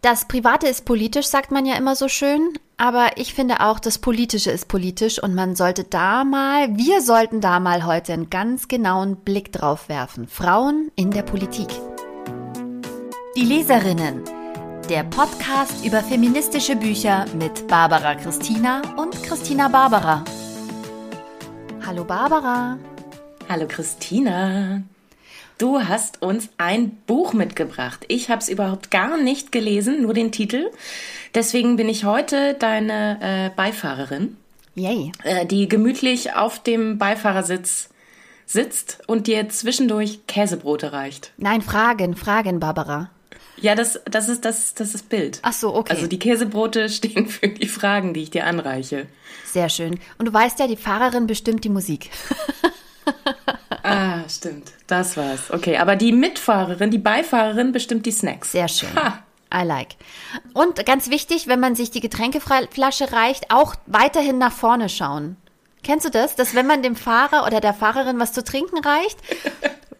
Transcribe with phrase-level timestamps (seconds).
[0.00, 2.52] Das Private ist politisch, sagt man ja immer so schön.
[2.76, 7.40] Aber ich finde auch, das Politische ist politisch und man sollte da mal, wir sollten
[7.40, 10.28] da mal heute einen ganz genauen Blick drauf werfen.
[10.28, 11.68] Frauen in der Politik.
[13.36, 14.22] Die Leserinnen.
[14.88, 20.24] Der Podcast über feministische Bücher mit Barbara Christina und Christina Barbara.
[21.84, 22.78] Hallo Barbara.
[23.48, 24.82] Hallo Christina.
[25.58, 28.04] Du hast uns ein Buch mitgebracht.
[28.06, 30.70] Ich habe es überhaupt gar nicht gelesen, nur den Titel.
[31.34, 34.36] Deswegen bin ich heute deine äh, Beifahrerin.
[34.76, 35.10] Yay.
[35.24, 37.88] Äh, die gemütlich auf dem Beifahrersitz
[38.46, 41.32] sitzt und dir zwischendurch Käsebrote reicht.
[41.38, 43.10] Nein, Fragen, Fragen, Barbara.
[43.60, 45.40] Ja, das, das ist das, das ist Bild.
[45.42, 45.92] Ach so, okay.
[45.92, 49.06] Also die Käsebrote stehen für die Fragen, die ich dir anreiche.
[49.44, 49.98] Sehr schön.
[50.18, 52.10] Und du weißt ja, die Fahrerin bestimmt die Musik.
[53.82, 54.72] Ah, stimmt.
[54.86, 55.50] Das war's.
[55.50, 58.52] Okay, aber die Mitfahrerin, die Beifahrerin bestimmt die Snacks.
[58.52, 58.94] Sehr schön.
[58.94, 59.22] Ha.
[59.54, 59.96] I like.
[60.52, 65.36] Und ganz wichtig, wenn man sich die Getränkeflasche reicht, auch weiterhin nach vorne schauen.
[65.82, 66.36] Kennst du das?
[66.36, 69.18] Dass wenn man dem Fahrer oder der Fahrerin was zu trinken reicht,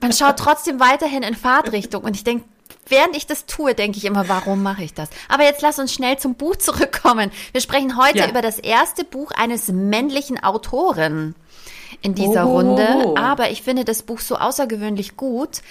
[0.01, 2.03] man schaut trotzdem weiterhin in Fahrtrichtung.
[2.05, 2.45] Und ich denke,
[2.89, 5.09] während ich das tue, denke ich immer, warum mache ich das?
[5.29, 7.31] Aber jetzt lass uns schnell zum Buch zurückkommen.
[7.53, 8.29] Wir sprechen heute ja.
[8.29, 11.35] über das erste Buch eines männlichen Autoren
[12.03, 12.59] in dieser oh.
[12.59, 13.15] Runde.
[13.17, 15.63] Aber ich finde das Buch so außergewöhnlich gut,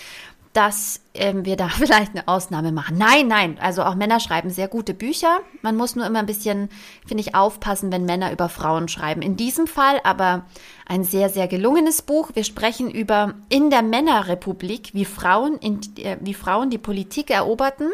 [0.57, 2.97] dass ähm, wir da vielleicht eine Ausnahme machen.
[2.97, 5.41] Nein, nein, also auch Männer schreiben sehr gute Bücher.
[5.61, 6.69] Man muss nur immer ein bisschen,
[7.05, 9.21] finde ich, aufpassen, wenn Männer über Frauen schreiben.
[9.21, 10.45] In diesem Fall aber
[10.87, 12.31] ein sehr, sehr gelungenes Buch.
[12.33, 17.91] Wir sprechen über In der Männerrepublik, wie Frauen, in, äh, wie Frauen die Politik eroberten,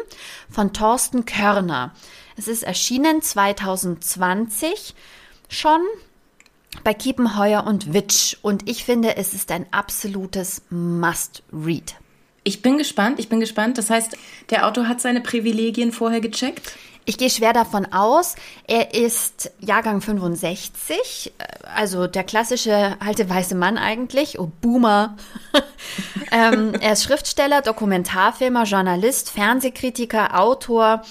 [0.48, 1.92] von Thorsten Körner.
[2.36, 4.94] Es ist erschienen 2020
[5.48, 5.80] schon
[6.82, 8.36] bei Kiepenheuer und Witsch.
[8.42, 11.94] Und ich finde, es ist ein absolutes Must-Read.
[12.42, 13.78] Ich bin gespannt, ich bin gespannt.
[13.78, 14.16] Das heißt,
[14.50, 16.72] der Autor hat seine Privilegien vorher gecheckt?
[17.06, 18.34] Ich gehe schwer davon aus.
[18.66, 25.16] Er ist Jahrgang 65, also der klassische alte weiße Mann eigentlich, oh Boomer.
[26.32, 31.02] ähm, er ist Schriftsteller, Dokumentarfilmer, Journalist, Fernsehkritiker, Autor.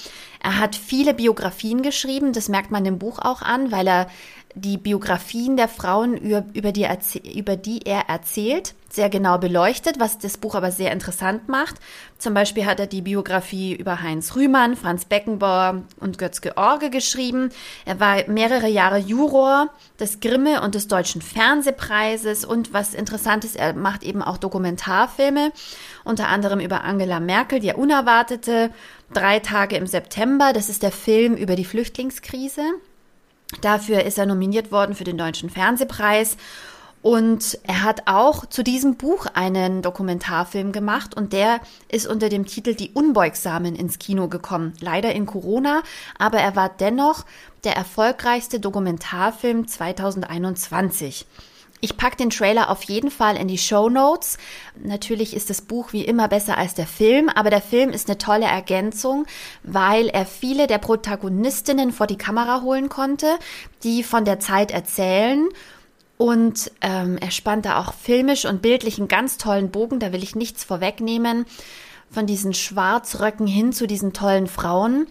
[0.41, 4.07] Er hat viele Biografien geschrieben, das merkt man dem Buch auch an, weil er
[4.55, 6.87] die Biografien der Frauen, über die,
[7.35, 11.77] über die er erzählt, sehr genau beleuchtet, was das Buch aber sehr interessant macht.
[12.19, 17.49] Zum Beispiel hat er die Biografie über Heinz Rühmann, Franz Beckenbauer und Götz-George geschrieben.
[17.85, 19.69] Er war mehrere Jahre Juror
[19.99, 25.51] des Grimme und des Deutschen Fernsehpreises und was interessant ist, er macht eben auch Dokumentarfilme,
[26.03, 28.69] unter anderem über Angela Merkel, die Unerwartete,
[29.13, 32.63] Drei Tage im September, das ist der Film über die Flüchtlingskrise.
[33.61, 36.37] Dafür ist er nominiert worden für den Deutschen Fernsehpreis.
[37.03, 41.59] Und er hat auch zu diesem Buch einen Dokumentarfilm gemacht und der
[41.89, 44.73] ist unter dem Titel Die Unbeugsamen ins Kino gekommen.
[44.79, 45.83] Leider in Corona,
[46.17, 47.25] aber er war dennoch
[47.65, 51.25] der erfolgreichste Dokumentarfilm 2021.
[51.83, 54.37] Ich packe den Trailer auf jeden Fall in die Show Notes.
[54.81, 58.17] Natürlich ist das Buch wie immer besser als der Film, aber der Film ist eine
[58.17, 59.25] tolle Ergänzung,
[59.63, 63.27] weil er viele der Protagonistinnen vor die Kamera holen konnte,
[63.83, 65.49] die von der Zeit erzählen.
[66.17, 70.23] Und ähm, er spannt da auch filmisch und bildlich einen ganz tollen Bogen, da will
[70.23, 71.45] ich nichts vorwegnehmen,
[72.09, 75.05] von diesen Schwarzröcken hin zu diesen tollen Frauen.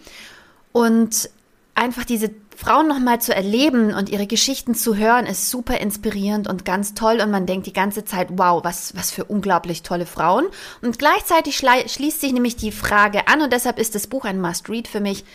[0.71, 1.29] Und
[1.75, 2.29] einfach diese
[2.63, 7.19] Frauen nochmal zu erleben und ihre Geschichten zu hören, ist super inspirierend und ganz toll.
[7.21, 10.45] Und man denkt die ganze Zeit, wow, was, was für unglaublich tolle Frauen.
[10.81, 14.87] Und gleichzeitig schließt sich nämlich die Frage an, und deshalb ist das Buch ein Must-Read
[14.87, 15.25] für mich.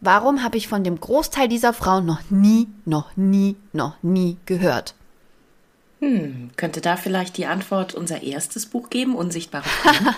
[0.00, 4.94] Warum habe ich von dem Großteil dieser Frauen noch nie, noch nie, noch nie gehört?
[6.02, 9.62] Hm, könnte da vielleicht die Antwort unser erstes Buch geben, Unsichtbare?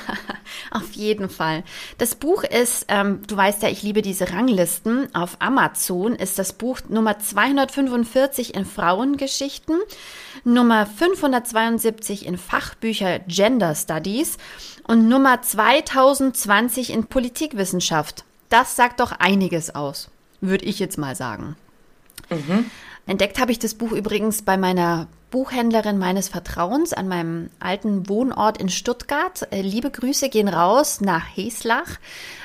[0.71, 1.62] Auf jeden Fall.
[1.99, 5.15] Das Buch ist, ähm, du weißt ja, ich liebe diese Ranglisten.
[5.15, 9.78] Auf Amazon ist das Buch Nummer 245 in Frauengeschichten,
[10.43, 14.39] Nummer 572 in Fachbücher Gender Studies
[14.84, 18.25] und Nummer 2020 in Politikwissenschaft.
[18.49, 20.09] Das sagt doch einiges aus,
[20.41, 21.57] würde ich jetzt mal sagen.
[22.31, 22.71] Mhm.
[23.06, 28.56] Entdeckt habe ich das Buch übrigens bei meiner Buchhändlerin meines Vertrauens an meinem alten Wohnort
[28.59, 29.47] in Stuttgart.
[29.51, 31.98] Äh, liebe Grüße gehen raus nach Heslach.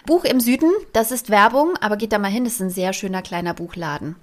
[0.06, 2.94] Buch im Süden, das ist Werbung, aber geht da mal hin, das ist ein sehr
[2.94, 4.16] schöner kleiner Buchladen.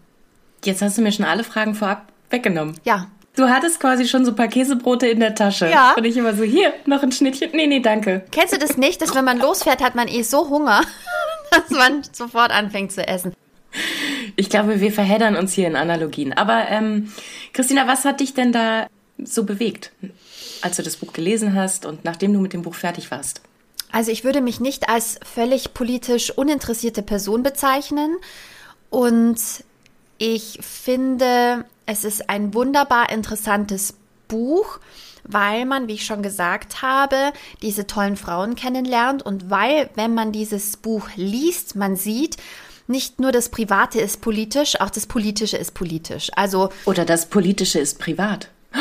[0.64, 2.76] Jetzt hast du mir schon alle Fragen vorab weggenommen.
[2.84, 3.06] Ja.
[3.36, 5.70] Du hattest quasi schon so ein paar Käsebrote in der Tasche.
[5.70, 5.94] Ja.
[5.96, 7.50] Und ich immer so, hier, noch ein Schnittchen.
[7.52, 8.24] Nee, nee, danke.
[8.32, 10.80] Kennst du das nicht, dass wenn man losfährt, hat man eh so Hunger,
[11.50, 13.32] dass man sofort anfängt zu essen?
[14.34, 16.32] Ich glaube, wir verheddern uns hier in Analogien.
[16.32, 17.12] Aber ähm,
[17.52, 18.88] Christina, was hat dich denn da
[19.22, 19.92] so bewegt,
[20.62, 23.40] als du das Buch gelesen hast und nachdem du mit dem Buch fertig warst?
[23.92, 28.16] Also ich würde mich nicht als völlig politisch uninteressierte Person bezeichnen
[28.90, 29.38] und
[30.18, 33.94] ich finde, es ist ein wunderbar interessantes
[34.28, 34.80] Buch,
[35.24, 37.32] weil man, wie ich schon gesagt habe,
[37.62, 42.36] diese tollen Frauen kennenlernt und weil, wenn man dieses Buch liest, man sieht,
[42.86, 46.30] nicht nur das Private ist politisch, auch das Politische ist politisch.
[46.36, 48.48] Also oder das Politische ist privat.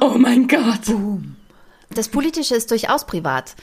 [0.00, 0.84] Oh mein Gott.
[0.84, 1.36] Boom.
[1.88, 3.54] Das Politische ist durchaus privat.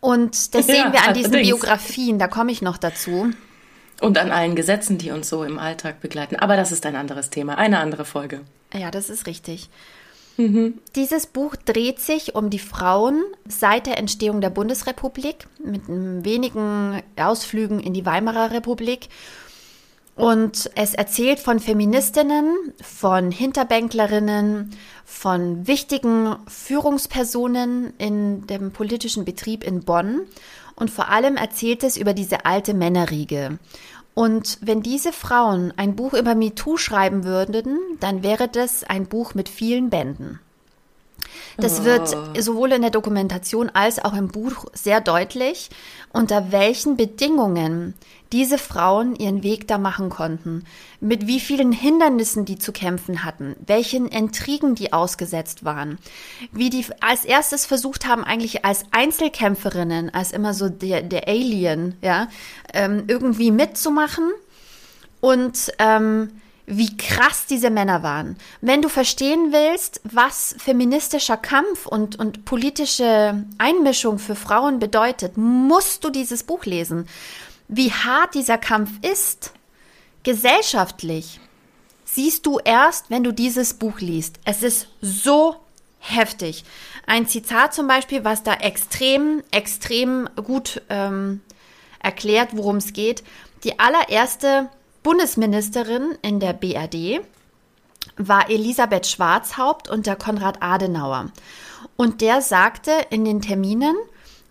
[0.00, 1.58] Und das sehen ja, wir an diesen allerdings.
[1.60, 3.30] Biografien, da komme ich noch dazu.
[4.00, 6.36] Und an allen Gesetzen, die uns so im Alltag begleiten.
[6.36, 8.40] Aber das ist ein anderes Thema, eine andere Folge.
[8.72, 9.68] Ja, das ist richtig.
[10.36, 10.78] Mhm.
[10.94, 17.80] Dieses Buch dreht sich um die Frauen seit der Entstehung der Bundesrepublik mit wenigen Ausflügen
[17.80, 19.08] in die Weimarer Republik.
[20.16, 24.70] Und es erzählt von Feministinnen, von Hinterbänklerinnen,
[25.04, 30.22] von wichtigen Führungspersonen in dem politischen Betrieb in Bonn.
[30.74, 33.58] Und vor allem erzählt es über diese alte Männerriege.
[34.14, 39.34] Und wenn diese Frauen ein Buch über MeToo schreiben würden, dann wäre das ein Buch
[39.34, 40.40] mit vielen Bänden.
[41.56, 42.40] Das wird oh.
[42.40, 45.70] sowohl in der Dokumentation als auch im Buch sehr deutlich,
[46.12, 47.94] unter welchen Bedingungen
[48.32, 50.64] diese Frauen ihren Weg da machen konnten,
[51.00, 55.98] mit wie vielen Hindernissen die zu kämpfen hatten, welchen Intrigen die ausgesetzt waren,
[56.52, 61.96] wie die als erstes versucht haben, eigentlich als Einzelkämpferinnen, als immer so der, der Alien,
[62.02, 62.28] ja,
[62.72, 64.30] ähm, irgendwie mitzumachen
[65.20, 66.30] und ähm,
[66.70, 68.36] wie krass diese Männer waren.
[68.60, 76.04] Wenn du verstehen willst, was feministischer Kampf und, und politische Einmischung für Frauen bedeutet, musst
[76.04, 77.06] du dieses Buch lesen
[77.70, 79.52] wie hart dieser Kampf ist,
[80.24, 81.40] gesellschaftlich,
[82.04, 84.40] siehst du erst, wenn du dieses Buch liest.
[84.44, 85.56] Es ist so
[86.00, 86.64] heftig.
[87.06, 91.40] Ein Zitat zum Beispiel, was da extrem, extrem gut ähm,
[92.00, 93.22] erklärt, worum es geht.
[93.62, 94.68] Die allererste
[95.02, 97.20] Bundesministerin in der BRD
[98.16, 101.30] war Elisabeth Schwarzhaupt und der Konrad Adenauer.
[101.96, 103.96] Und der sagte in den Terminen,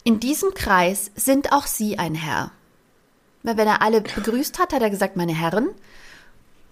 [0.04, 2.52] in diesem Kreis sind auch Sie ein Herr.
[3.44, 5.70] Weil wenn er alle begrüßt hat, hat er gesagt, meine Herren.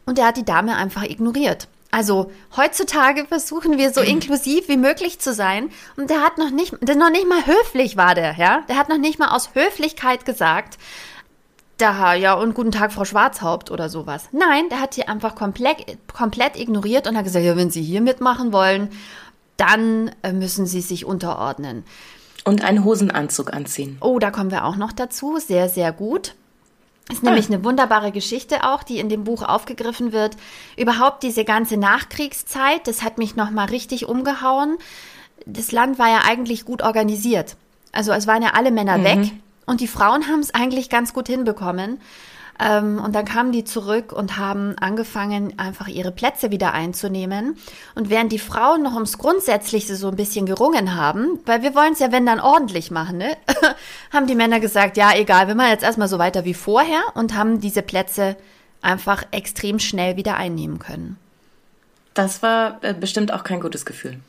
[0.06, 1.68] Und er hat die Dame einfach ignoriert.
[1.92, 5.70] Also heutzutage versuchen wir so inklusiv wie möglich zu sein.
[5.96, 8.64] Und der hat noch nicht, der noch nicht mal höflich war der, ja.
[8.68, 10.78] Der hat noch nicht mal aus Höflichkeit gesagt,
[11.78, 14.30] da, ja, und guten Tag, Frau Schwarzhaupt oder sowas.
[14.32, 18.02] Nein, der hat sie einfach komplett, komplett ignoriert und hat gesagt, ja, wenn Sie hier
[18.02, 18.90] mitmachen wollen,
[19.58, 21.84] dann äh, müssen Sie sich unterordnen.
[22.44, 23.98] Und einen Hosenanzug anziehen.
[24.00, 25.38] Oh, da kommen wir auch noch dazu.
[25.38, 26.34] Sehr, sehr gut.
[27.12, 27.54] Ist nämlich ah.
[27.54, 30.36] eine wunderbare Geschichte auch, die in dem Buch aufgegriffen wird.
[30.78, 34.78] Überhaupt diese ganze Nachkriegszeit, das hat mich nochmal richtig umgehauen.
[35.46, 37.56] Das Land war ja eigentlich gut organisiert.
[37.92, 39.04] Also es waren ja alle Männer mhm.
[39.04, 39.32] weg
[39.68, 42.00] und die Frauen haben es eigentlich ganz gut hinbekommen.
[42.60, 47.56] Ähm, und dann kamen die zurück und haben angefangen, einfach ihre Plätze wieder einzunehmen.
[47.94, 51.94] Und während die Frauen noch ums Grundsätzliche so ein bisschen gerungen haben, weil wir wollen
[51.94, 53.38] es ja, wenn dann ordentlich machen, ne?
[54.12, 57.36] haben die Männer gesagt, ja, egal, wir machen jetzt erstmal so weiter wie vorher und
[57.36, 58.38] haben diese Plätze
[58.82, 61.18] einfach extrem schnell wieder einnehmen können.
[62.16, 64.20] Das war äh, bestimmt auch kein gutes Gefühl.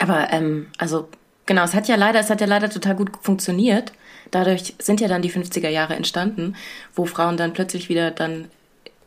[0.00, 1.08] Aber ähm, also
[1.46, 3.92] genau, es hat ja leider, es hat ja leider total gut funktioniert
[4.32, 6.56] dadurch sind ja dann die 50er Jahre entstanden,
[6.94, 8.48] wo Frauen dann plötzlich wieder dann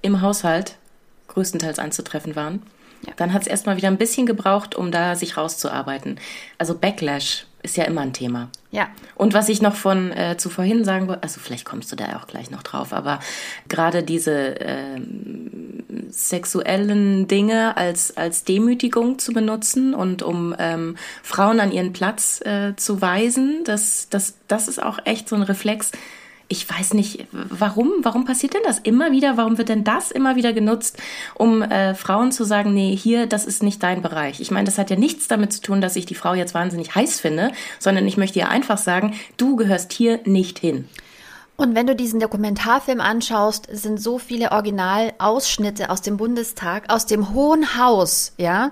[0.01, 0.77] im Haushalt
[1.27, 2.63] größtenteils anzutreffen waren.
[3.05, 3.13] Ja.
[3.17, 6.20] Dann hat es erstmal wieder ein bisschen gebraucht, um da sich rauszuarbeiten.
[6.58, 8.50] Also Backlash ist ja immer ein Thema.
[8.75, 8.89] Ja.
[9.15, 12.17] Und was ich noch von äh, zu vorhin sagen wollte, also vielleicht kommst du da
[12.17, 13.22] auch gleich noch drauf, aber
[13.70, 15.00] gerade diese äh,
[16.10, 22.75] sexuellen Dinge als, als Demütigung zu benutzen und um ähm, Frauen an ihren Platz äh,
[22.75, 25.94] zu weisen, das, das, das ist auch echt so ein Reflex,
[26.48, 29.38] ich weiß nicht, warum, warum passiert denn das immer wieder?
[29.38, 30.98] Warum wird denn das immer wieder genutzt,
[31.34, 34.40] um äh, Frauen zu sagen, nee, hier, das ist nicht dein Bereich?
[34.40, 36.94] Ich meine, das hat ja nichts damit zu tun, dass ich die Frau jetzt wahnsinnig
[36.94, 40.88] heiß finde, sondern ich möchte ihr einfach sagen, du gehörst hier nicht hin.
[41.58, 47.34] Und wenn du diesen Dokumentarfilm anschaust, sind so viele Originalausschnitte aus dem Bundestag, aus dem
[47.34, 48.72] Hohen Haus, ja.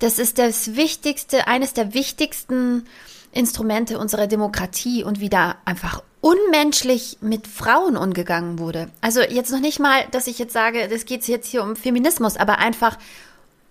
[0.00, 2.84] Das ist das wichtigste, eines der wichtigsten
[3.32, 8.90] Instrumente unserer Demokratie und wie da einfach unmenschlich mit Frauen umgegangen wurde.
[9.00, 12.36] Also jetzt noch nicht mal, dass ich jetzt sage, das geht jetzt hier um Feminismus,
[12.36, 12.98] aber einfach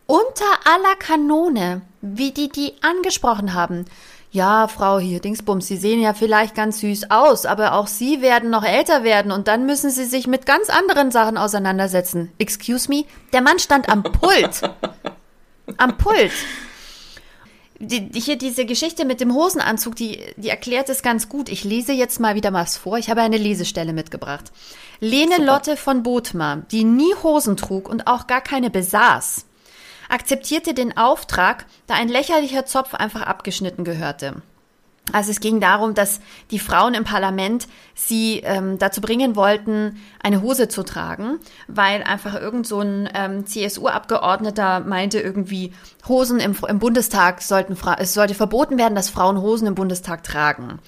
[0.05, 3.85] unter aller Kanone, wie die die angesprochen haben.
[4.31, 8.49] Ja, Frau hier, Dingsbums, Sie sehen ja vielleicht ganz süß aus, aber auch Sie werden
[8.49, 12.31] noch älter werden und dann müssen Sie sich mit ganz anderen Sachen auseinandersetzen.
[12.37, 13.05] Excuse me?
[13.33, 14.61] Der Mann stand am Pult.
[15.77, 16.31] am Pult
[17.79, 21.49] die, hier diese Geschichte mit dem Hosenanzug, die, die erklärt es ganz gut.
[21.49, 22.97] Ich lese jetzt mal wieder was vor.
[22.97, 24.51] Ich habe eine Lesestelle mitgebracht.
[24.99, 25.45] Lene Super.
[25.45, 29.45] Lotte von Bothmer, die nie Hosen trug und auch gar keine besaß,
[30.09, 34.41] akzeptierte den Auftrag, da ein lächerlicher Zopf einfach abgeschnitten gehörte.
[35.13, 36.19] Also es ging darum, dass
[36.51, 42.35] die Frauen im Parlament sie ähm, dazu bringen wollten, eine Hose zu tragen, weil einfach
[42.35, 45.73] irgend so ein ähm, CSU-Abgeordneter meinte irgendwie,
[46.07, 50.79] Hosen im, im Bundestag sollten, es sollte verboten werden, dass Frauen Hosen im Bundestag tragen.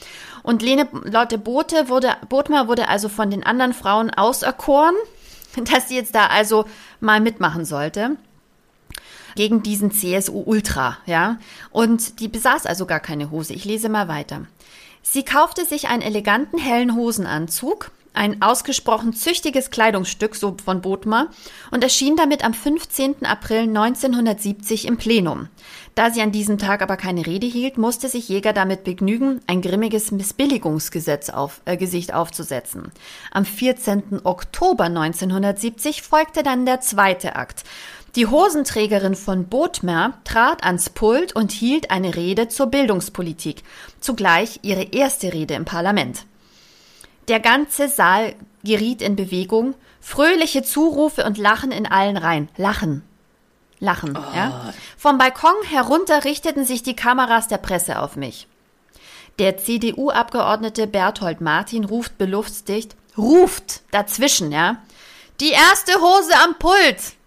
[0.43, 4.95] Und Lene Lotte Bote wurde, Botmer wurde also von den anderen Frauen auserkoren,
[5.73, 6.65] dass sie jetzt da also
[6.99, 8.17] mal mitmachen sollte
[9.39, 11.37] gegen diesen CSU Ultra, ja.
[11.71, 13.53] Und die besaß also gar keine Hose.
[13.53, 14.41] Ich lese mal weiter.
[15.01, 21.27] Sie kaufte sich einen eleganten hellen Hosenanzug, ein ausgesprochen züchtiges Kleidungsstück, so von Bodmer,
[21.71, 23.25] und erschien damit am 15.
[23.25, 25.47] April 1970 im Plenum.
[25.95, 29.61] Da sie an diesem Tag aber keine Rede hielt, musste sich Jäger damit begnügen, ein
[29.61, 32.91] grimmiges Missbilligungsgesetz auf, äh, Gesicht aufzusetzen.
[33.31, 34.21] Am 14.
[34.25, 37.63] Oktober 1970 folgte dann der zweite Akt.
[38.15, 43.63] Die Hosenträgerin von Bodmer trat ans Pult und hielt eine Rede zur Bildungspolitik,
[43.99, 46.25] zugleich ihre erste Rede im Parlament.
[47.27, 52.49] Der ganze Saal geriet in Bewegung, fröhliche Zurufe und Lachen in allen Reihen.
[52.57, 53.03] Lachen.
[53.79, 54.35] Lachen, oh.
[54.35, 54.73] ja.
[54.97, 58.47] Vom Balkon herunter richteten sich die Kameras der Presse auf mich.
[59.37, 64.77] Der CDU-Abgeordnete Berthold Martin ruft belustigt, ruft dazwischen, ja.
[65.39, 67.18] Die erste Hose am Pult!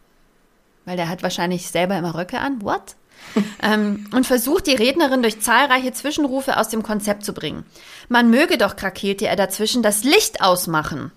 [0.84, 2.62] Weil der hat wahrscheinlich selber immer Röcke an.
[2.62, 2.96] What?
[3.62, 7.64] ähm, und versucht die Rednerin durch zahlreiche Zwischenrufe aus dem Konzept zu bringen.
[8.08, 11.12] Man möge doch, krakeelte er dazwischen, das Licht ausmachen.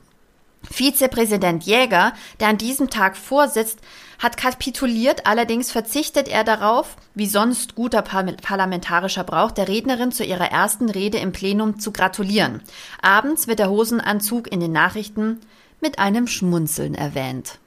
[0.69, 3.79] Vizepräsident Jäger, der an diesem Tag vorsitzt,
[4.17, 10.51] hat kapituliert, allerdings verzichtet er darauf, wie sonst guter parlamentarischer Brauch, der Rednerin zu ihrer
[10.51, 12.61] ersten Rede im Plenum zu gratulieren.
[13.01, 15.41] Abends wird der Hosenanzug in den Nachrichten
[15.81, 17.59] mit einem Schmunzeln erwähnt.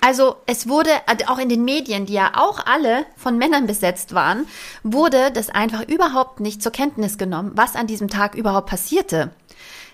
[0.00, 4.14] Also es wurde äh, auch in den Medien, die ja auch alle von Männern besetzt
[4.14, 4.46] waren,
[4.82, 9.30] wurde das einfach überhaupt nicht zur Kenntnis genommen, was an diesem Tag überhaupt passierte.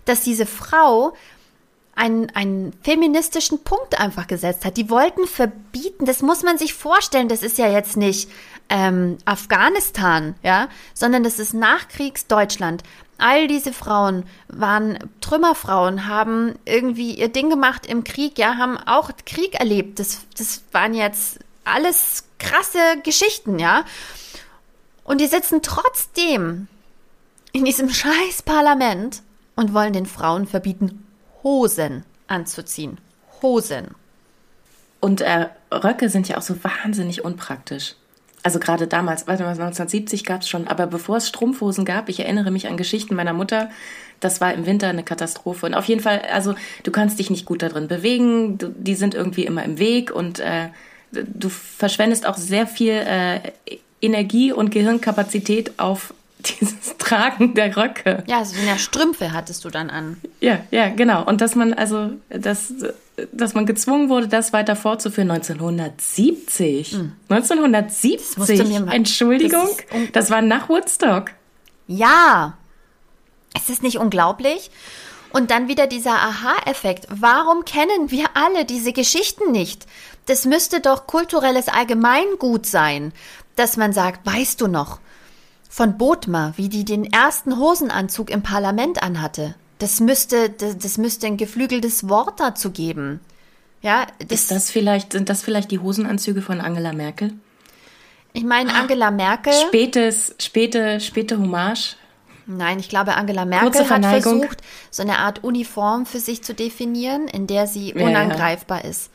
[0.04, 1.14] Dass diese Frau
[1.96, 4.76] einen, einen feministischen Punkt einfach gesetzt hat.
[4.76, 8.30] Die wollten verbieten, das muss man sich vorstellen, das ist ja jetzt nicht
[8.68, 12.82] ähm, Afghanistan, ja, sondern das ist Nachkriegsdeutschland.
[13.18, 19.10] All diese Frauen waren Trümmerfrauen, haben irgendwie ihr Ding gemacht im Krieg, ja, haben auch
[19.24, 19.98] Krieg erlebt.
[19.98, 23.84] Das, das waren jetzt alles krasse Geschichten, ja.
[25.04, 26.68] Und die sitzen trotzdem
[27.52, 29.22] in diesem scheiß Parlament
[29.54, 31.06] und wollen den Frauen verbieten,
[31.42, 32.98] Hosen anzuziehen.
[33.40, 33.94] Hosen.
[35.00, 37.94] Und äh, Röcke sind ja auch so wahnsinnig unpraktisch
[38.46, 42.20] also gerade damals, warte mal, 1970 gab es schon, aber bevor es Strumpfhosen gab, ich
[42.20, 43.70] erinnere mich an Geschichten meiner Mutter,
[44.20, 45.66] das war im Winter eine Katastrophe.
[45.66, 49.16] Und auf jeden Fall, also du kannst dich nicht gut darin bewegen, du, die sind
[49.16, 50.68] irgendwie immer im Weg und äh,
[51.10, 53.40] du verschwendest auch sehr viel äh,
[54.00, 58.22] Energie und Gehirnkapazität auf dieses Tragen der Röcke.
[58.28, 60.18] Ja, so eine Strümpfe hattest du dann an.
[60.38, 61.24] Ja, ja, genau.
[61.24, 62.72] Und dass man also, dass,
[63.32, 66.92] dass man gezwungen wurde, das weiter fortzuführen 1970.
[66.92, 67.12] Mhm.
[67.28, 68.92] 1970.
[68.92, 71.30] Entschuldigung, das, das war nach Woodstock.
[71.86, 72.58] Ja.
[73.56, 74.70] Ist das nicht unglaublich?
[75.32, 77.06] Und dann wieder dieser Aha-Effekt.
[77.10, 79.86] Warum kennen wir alle diese Geschichten nicht?
[80.26, 83.12] Das müsste doch kulturelles Allgemeingut sein,
[83.54, 84.98] dass man sagt, weißt du noch,
[85.68, 89.54] von Bodmer, wie die den ersten Hosenanzug im Parlament anhatte.
[89.78, 93.20] Das müsste, das, das müsste ein geflügeltes Wort dazu geben.
[93.82, 97.32] Ja, das, Ist das vielleicht, sind das vielleicht die Hosenanzüge von Angela Merkel?
[98.32, 99.52] Ich meine, Angela Merkel.
[99.52, 101.96] Spätes, späte, späte Hommage.
[102.46, 107.28] Nein, ich glaube, Angela Merkel hat versucht, so eine Art Uniform für sich zu definieren,
[107.28, 108.90] in der sie unangreifbar ja, ja.
[108.90, 109.10] ist.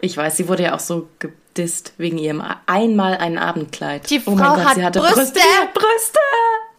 [0.00, 4.08] Ich weiß, sie wurde ja auch so gedisst wegen ihrem einmal ein Abendkleid.
[4.08, 5.40] Die oh Frau Gott, hat, hat Brüste.
[5.74, 6.20] Brüste.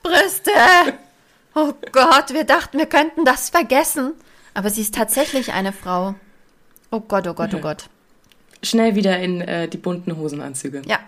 [0.03, 0.51] Brüste.
[1.55, 4.13] Oh Gott, wir dachten, wir könnten das vergessen.
[4.53, 6.15] Aber sie ist tatsächlich eine Frau.
[6.91, 7.85] Oh Gott, oh Gott, oh Gott.
[8.61, 10.81] Schnell wieder in äh, die bunten Hosenanzüge.
[10.85, 10.99] Ja.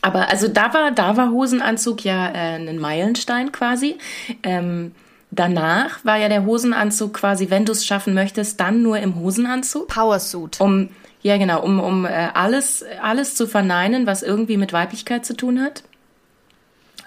[0.00, 3.98] Aber also da war, da war Hosenanzug ja äh, ein Meilenstein quasi.
[4.42, 4.94] Ähm,
[5.30, 9.88] danach war ja der Hosenanzug quasi, wenn du es schaffen möchtest, dann nur im Hosenanzug.
[9.88, 10.60] Powersuit.
[10.60, 10.88] Um
[11.22, 15.62] ja, genau, um, um äh, alles, alles zu verneinen, was irgendwie mit Weiblichkeit zu tun
[15.62, 15.84] hat.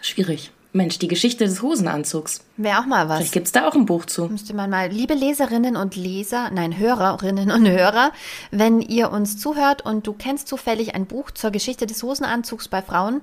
[0.01, 0.51] Schwierig.
[0.75, 2.41] Mensch, die Geschichte des Hosenanzugs.
[2.57, 3.17] Wäre auch mal was.
[3.17, 4.27] Vielleicht gibt es da auch ein Buch zu.
[4.27, 8.11] Müsste man mal, liebe Leserinnen und Leser, nein, Hörerinnen und Hörer,
[8.51, 12.81] wenn ihr uns zuhört und du kennst zufällig ein Buch zur Geschichte des Hosenanzugs bei
[12.81, 13.21] Frauen,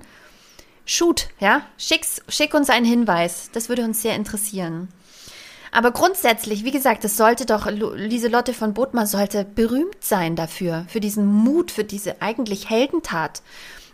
[0.85, 3.49] shoot, ja, schick's, schick uns einen Hinweis.
[3.53, 4.89] Das würde uns sehr interessieren.
[5.71, 10.99] Aber grundsätzlich, wie gesagt, es sollte doch, Lieselotte von Bodmer sollte berühmt sein dafür, für
[10.99, 13.41] diesen Mut, für diese eigentlich Heldentat.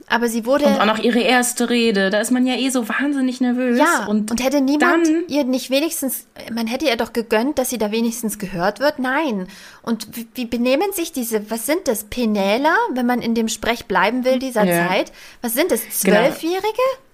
[0.09, 0.65] Aber sie wurde.
[0.65, 2.09] Und auch noch ihre erste Rede.
[2.09, 3.77] Da ist man ja eh so wahnsinnig nervös.
[3.77, 7.69] Ja, und, und hätte niemand dann, ihr nicht wenigstens, man hätte ihr doch gegönnt, dass
[7.69, 8.97] sie da wenigstens gehört wird?
[8.97, 9.47] Nein.
[9.83, 14.25] Und wie, benehmen sich diese, was sind das, Penäler, wenn man in dem Sprech bleiben
[14.25, 14.87] will dieser ja.
[14.87, 15.11] Zeit?
[15.41, 16.17] Was sind das, genau.
[16.17, 16.59] Zwölfjährige?
[16.63, 17.05] Genau.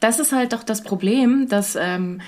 [0.00, 1.76] Das ist halt doch das Problem, dass.
[1.76, 2.20] Ähm,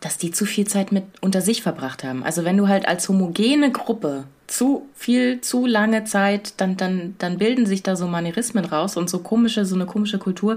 [0.00, 2.22] dass die zu viel Zeit mit unter sich verbracht haben.
[2.22, 7.38] Also wenn du halt als homogene Gruppe zu viel, zu lange Zeit, dann, dann, dann
[7.38, 10.56] bilden sich da so Manierismen raus und so komische, so eine komische Kultur.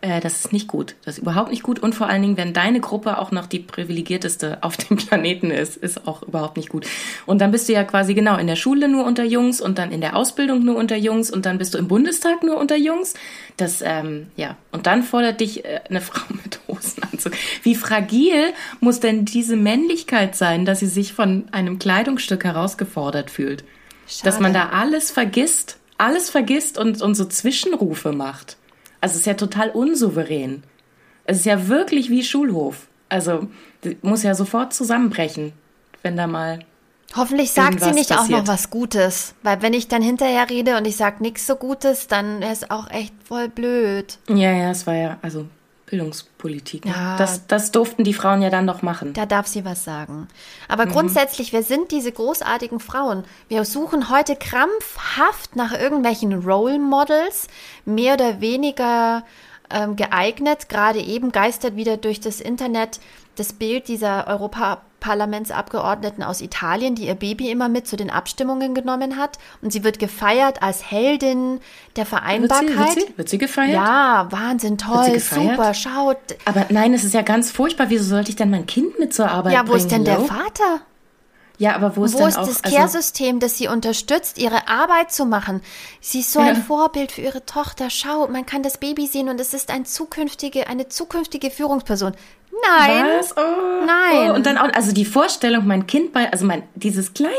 [0.00, 0.94] Äh, das ist nicht gut.
[1.04, 1.80] Das ist überhaupt nicht gut.
[1.80, 5.76] Und vor allen Dingen, wenn deine Gruppe auch noch die privilegierteste auf dem Planeten ist,
[5.76, 6.86] ist auch überhaupt nicht gut.
[7.26, 9.90] Und dann bist du ja quasi genau in der Schule nur unter Jungs und dann
[9.90, 13.14] in der Ausbildung nur unter Jungs und dann bist du im Bundestag nur unter Jungs.
[13.56, 14.56] Das, ähm, ja.
[14.70, 17.32] Und dann fordert dich äh, eine Frau mit Hosenanzug.
[17.64, 23.64] Wie fragil muss denn diese Männlichkeit sein, dass sie sich von einem Kleidungsstück herausgefordert fühlt.
[24.06, 24.24] Schade.
[24.24, 28.56] Dass man da alles vergisst, alles vergisst und, und so Zwischenrufe macht.
[29.00, 30.62] Also es ist ja total unsouverän.
[31.24, 32.88] Es ist ja wirklich wie Schulhof.
[33.08, 33.48] Also
[34.02, 35.52] muss ja sofort zusammenbrechen,
[36.02, 36.60] wenn da mal.
[37.14, 38.38] Hoffentlich sagt sie nicht passiert.
[38.38, 39.34] auch noch was Gutes.
[39.42, 42.70] Weil wenn ich dann hinterher rede und ich sage nichts so Gutes, dann wäre es
[42.70, 44.18] auch echt voll blöd.
[44.28, 45.46] Ja, ja, es war ja, also
[45.92, 46.86] Bildungspolitik.
[46.86, 46.90] Ne?
[46.90, 49.12] Ja, das, das durften die Frauen ja dann doch machen.
[49.12, 50.26] Da darf sie was sagen.
[50.66, 50.92] Aber mhm.
[50.92, 53.24] grundsätzlich, wir sind diese großartigen Frauen.
[53.48, 57.46] Wir suchen heute krampfhaft nach irgendwelchen Role Models,
[57.84, 59.22] mehr oder weniger
[59.68, 60.70] ähm, geeignet.
[60.70, 62.98] Gerade eben geistert wieder durch das Internet
[63.36, 64.26] das Bild dieser
[65.02, 69.38] Europaparlamentsabgeordneten aus Italien, die ihr Baby immer mit zu den Abstimmungen genommen hat.
[69.60, 71.60] Und sie wird gefeiert als Heldin
[71.96, 72.68] der Vereinbarkeit.
[72.68, 73.74] Wird sie, wird sie, wird sie gefeiert?
[73.74, 76.18] Ja, Wahnsinn, toll, super, schaut.
[76.44, 77.90] Aber nein, es ist ja ganz furchtbar.
[77.90, 79.66] Wieso sollte ich denn mein Kind mit zur Arbeit bringen?
[79.66, 80.80] Ja, wo ist denn der Vater?
[81.58, 85.12] Ja, aber wo ist, wo ist auch, das also Care-System, das sie unterstützt, ihre Arbeit
[85.12, 85.60] zu machen?
[86.00, 86.46] Sie ist so ja.
[86.46, 87.88] ein Vorbild für ihre Tochter.
[87.90, 92.14] Schau, man kann das Baby sehen und es ist ein zukünftige, eine zukünftige Führungsperson.
[92.52, 93.04] Nein.
[93.18, 93.34] Was?
[93.36, 94.30] Oh, Nein.
[94.30, 94.34] Oh.
[94.34, 97.32] Und dann auch, also die Vorstellung, mein Kind bei, also mein, dieses kleine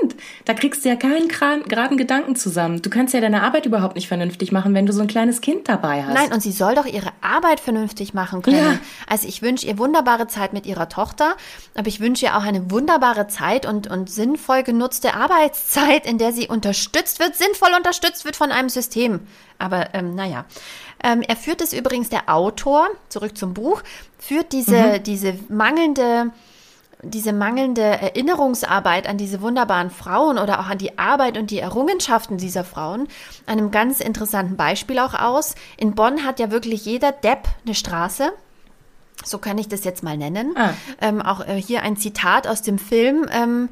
[0.00, 2.80] Kind, da kriegst du ja keinen geraden Gedanken zusammen.
[2.80, 5.68] Du kannst ja deine Arbeit überhaupt nicht vernünftig machen, wenn du so ein kleines Kind
[5.68, 6.14] dabei hast.
[6.14, 8.58] Nein, und sie soll doch ihre Arbeit vernünftig machen können.
[8.58, 8.78] Ja.
[9.08, 11.34] Also ich wünsche ihr wunderbare Zeit mit ihrer Tochter,
[11.74, 16.32] aber ich wünsche ihr auch eine wunderbare Zeit und, und sinnvoll genutzte Arbeitszeit, in der
[16.32, 19.20] sie unterstützt wird, sinnvoll unterstützt wird von einem System.
[19.58, 20.46] Aber ähm, naja.
[21.02, 23.82] Ähm, er führt es übrigens, der Autor, zurück zum Buch,
[24.18, 25.02] führt diese, mhm.
[25.02, 26.30] diese mangelnde
[27.02, 32.36] diese mangelnde Erinnerungsarbeit an diese wunderbaren Frauen oder auch an die Arbeit und die Errungenschaften
[32.36, 33.08] dieser Frauen
[33.46, 35.54] einem ganz interessanten Beispiel auch aus.
[35.76, 38.32] In Bonn hat ja wirklich jeder Depp eine Straße.
[39.24, 40.54] So kann ich das jetzt mal nennen.
[40.56, 40.74] Ah.
[41.00, 43.68] Ähm, auch äh, hier ein Zitat aus dem Film ähm,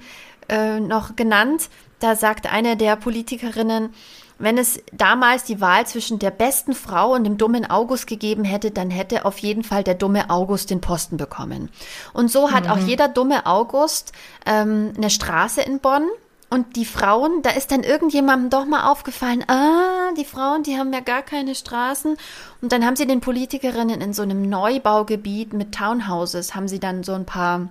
[0.48, 1.68] äh, noch genannt.
[2.00, 3.94] Da sagt eine der Politikerinnen,
[4.38, 8.70] wenn es damals die Wahl zwischen der besten Frau und dem dummen August gegeben hätte,
[8.70, 11.70] dann hätte auf jeden Fall der dumme August den Posten bekommen.
[12.12, 12.70] Und so hat mhm.
[12.70, 14.12] auch jeder dumme August
[14.46, 16.08] ähm, eine Straße in Bonn.
[16.50, 20.92] Und die Frauen, da ist dann irgendjemandem doch mal aufgefallen, ah, die Frauen, die haben
[20.94, 22.16] ja gar keine Straßen.
[22.62, 27.02] Und dann haben sie den Politikerinnen in so einem Neubaugebiet mit Townhouses, haben sie dann
[27.02, 27.68] so ein paar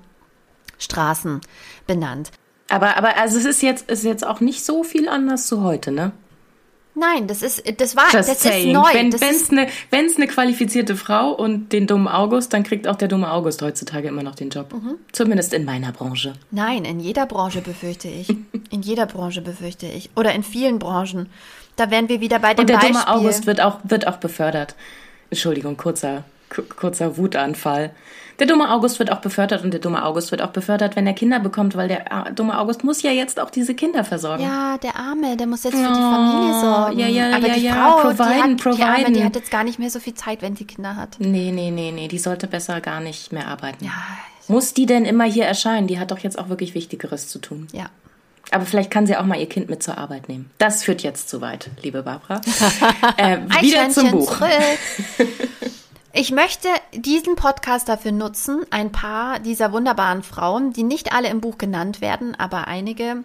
[0.78, 1.42] Straßen
[1.88, 2.30] benannt.
[2.70, 5.92] Aber, aber also es ist jetzt, ist jetzt auch nicht so viel anders zu heute,
[5.92, 6.12] ne?
[7.00, 8.70] Nein, das ist, das war, Just das saying.
[8.70, 8.92] ist neu.
[8.92, 13.08] Wenn es eine, wenn's eine qualifizierte Frau und den dummen August, dann kriegt auch der
[13.08, 14.74] dumme August heutzutage immer noch den Job.
[14.74, 14.96] Mhm.
[15.12, 16.34] Zumindest in meiner Branche.
[16.50, 18.30] Nein, in jeder Branche befürchte ich.
[18.72, 20.10] in jeder Branche befürchte ich.
[20.16, 21.30] Oder in vielen Branchen.
[21.76, 22.94] Da wären wir wieder bei dem Und der Beispiel.
[22.94, 24.74] dumme August wird auch, wird auch befördert.
[25.30, 26.24] Entschuldigung, kurzer,
[26.76, 27.92] kurzer Wutanfall.
[28.40, 31.14] Der dumme August wird auch befördert und der dumme August wird auch befördert, wenn er
[31.14, 34.44] Kinder bekommt, weil der dumme August muss ja jetzt auch diese Kinder versorgen.
[34.44, 37.00] Ja, der Arme, der muss jetzt für die Familie oh, sorgen.
[37.00, 39.50] Ja, ja, Aber ja, die ja, Frau, providen, die, hat, die Arme, die hat jetzt
[39.50, 41.18] gar nicht mehr so viel Zeit, wenn sie Kinder hat.
[41.20, 43.86] Nee, nee, nee, nee, die sollte besser gar nicht mehr arbeiten.
[43.86, 43.92] Ja.
[44.48, 45.88] Muss die denn immer hier erscheinen?
[45.88, 47.68] Die hat doch jetzt auch wirklich Wichtigeres zu tun.
[47.74, 47.88] Ja.
[48.52, 50.50] Aber vielleicht kann sie auch mal ihr Kind mit zur Arbeit nehmen.
[50.58, 52.40] Das führt jetzt zu weit, liebe Barbara.
[53.18, 54.38] äh, wieder zum Buch.
[56.20, 61.42] Ich möchte diesen Podcast dafür nutzen, ein paar dieser wunderbaren Frauen, die nicht alle im
[61.42, 63.24] Buch genannt werden, aber einige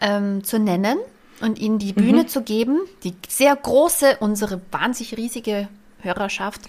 [0.00, 0.98] ähm, zu nennen
[1.40, 2.28] und ihnen die Bühne mhm.
[2.28, 5.68] zu geben, die sehr große, unsere wahnsinnig riesige
[6.00, 6.60] Hörerschaft,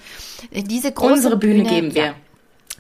[0.49, 2.03] äh, diese große unsere Bühne, Bühne geben wir.
[2.03, 2.13] Ja,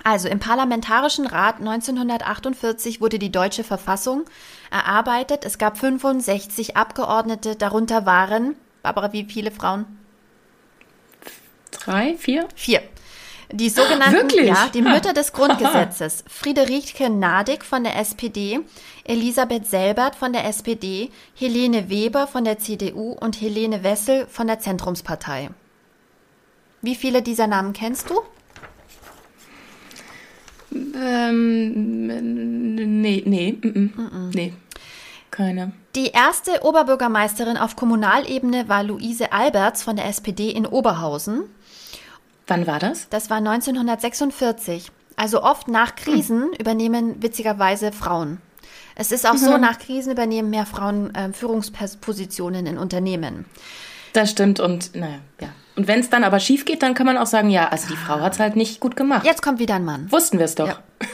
[0.03, 4.25] Also im Parlamentarischen Rat 1948 wurde die deutsche Verfassung
[4.71, 5.45] erarbeitet.
[5.45, 9.98] Es gab 65 Abgeordnete, darunter waren, Barbara, wie viele Frauen?
[11.71, 12.47] Drei, vier?
[12.55, 12.81] Vier.
[13.51, 14.47] Die sogenannten, Wirklich?
[14.47, 16.23] ja, die Mütter des Grundgesetzes.
[16.27, 18.59] Friederike Nadig von der SPD,
[19.05, 24.59] Elisabeth Selbert von der SPD, Helene Weber von der CDU und Helene Wessel von der
[24.59, 25.49] Zentrumspartei.
[26.81, 28.21] Wie viele dieser Namen kennst du?
[30.71, 32.05] Ähm,
[33.01, 34.53] nee, nee, mm, mm, nee,
[35.31, 35.71] keine.
[35.95, 41.45] Die erste Oberbürgermeisterin auf Kommunalebene war Luise Alberts von der SPD in Oberhausen.
[42.49, 43.07] Wann war das?
[43.09, 44.91] Das war 1946.
[45.15, 48.39] Also oft nach Krisen übernehmen witzigerweise Frauen.
[48.95, 53.45] Es ist auch so, nach Krisen übernehmen mehr Frauen äh, Führungspositionen in Unternehmen.
[54.13, 55.49] Das stimmt und naja, ja.
[55.75, 57.95] Und wenn es dann aber schief geht, dann kann man auch sagen, ja, also die
[57.95, 59.25] Frau hat es halt nicht gut gemacht.
[59.25, 60.11] Jetzt kommt wieder ein Mann.
[60.11, 60.67] Wussten wir es doch.
[60.67, 60.79] Ja.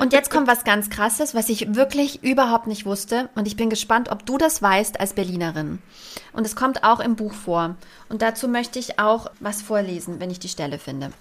[0.00, 3.28] Und jetzt kommt was ganz Krasses, was ich wirklich überhaupt nicht wusste.
[3.34, 5.80] Und ich bin gespannt, ob du das weißt als Berlinerin.
[6.32, 7.76] Und es kommt auch im Buch vor.
[8.08, 11.12] Und dazu möchte ich auch was vorlesen, wenn ich die Stelle finde.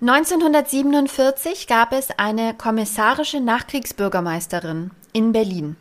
[0.00, 5.76] 1947 gab es eine kommissarische Nachkriegsbürgermeisterin in Berlin.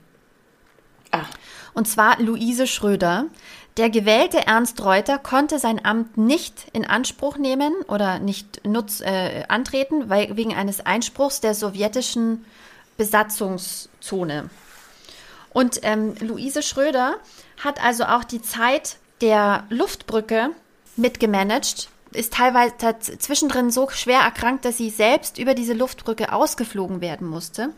[1.11, 1.25] Ah,
[1.73, 3.25] Und zwar Luise Schröder.
[3.77, 9.43] Der gewählte Ernst Reuter konnte sein Amt nicht in Anspruch nehmen oder nicht nutz, äh,
[9.49, 12.45] antreten, weil, wegen eines Einspruchs der sowjetischen
[12.95, 14.49] Besatzungszone.
[15.51, 17.15] Und ähm, Luise Schröder
[17.63, 20.51] hat also auch die Zeit der Luftbrücke
[20.95, 22.75] mitgemanagt, ist teilweise
[23.19, 27.71] zwischendrin so schwer erkrankt, dass sie selbst über diese Luftbrücke ausgeflogen werden musste.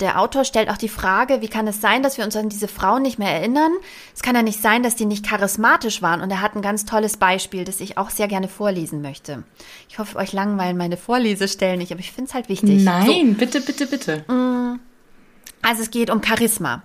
[0.00, 2.68] Der Autor stellt auch die Frage, wie kann es sein, dass wir uns an diese
[2.68, 3.72] Frauen nicht mehr erinnern?
[4.14, 6.20] Es kann ja nicht sein, dass die nicht charismatisch waren.
[6.20, 9.44] Und er hat ein ganz tolles Beispiel, das ich auch sehr gerne vorlesen möchte.
[9.88, 12.80] Ich hoffe, euch langweilen meine Vorlesestellen nicht, aber ich finde es halt wichtig.
[12.80, 12.84] So.
[12.84, 14.24] nein, bitte, bitte, bitte.
[15.62, 16.82] Also es geht um Charisma.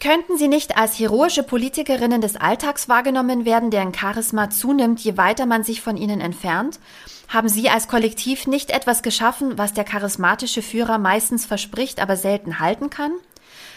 [0.00, 5.44] Könnten sie nicht als heroische Politikerinnen des Alltags wahrgenommen werden, deren Charisma zunimmt, je weiter
[5.44, 6.78] man sich von ihnen entfernt?
[7.26, 12.60] Haben sie als Kollektiv nicht etwas geschaffen, was der charismatische Führer meistens verspricht, aber selten
[12.60, 13.10] halten kann?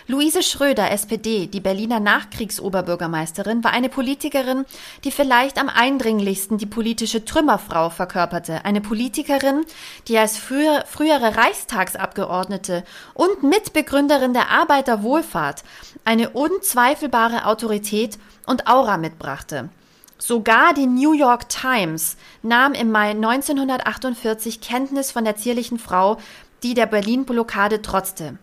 [0.07, 4.65] Luise Schröder, SPD, die Berliner Nachkriegsoberbürgermeisterin, war eine Politikerin,
[5.03, 8.65] die vielleicht am eindringlichsten die politische Trümmerfrau verkörperte.
[8.65, 9.63] Eine Politikerin,
[10.07, 12.83] die als früher, frühere Reichstagsabgeordnete
[13.13, 15.63] und Mitbegründerin der Arbeiterwohlfahrt
[16.03, 19.69] eine unzweifelbare Autorität und Aura mitbrachte.
[20.17, 26.17] Sogar die New York Times nahm im Mai 1948 Kenntnis von der zierlichen Frau,
[26.63, 28.37] die der Berlin-Blockade trotzte.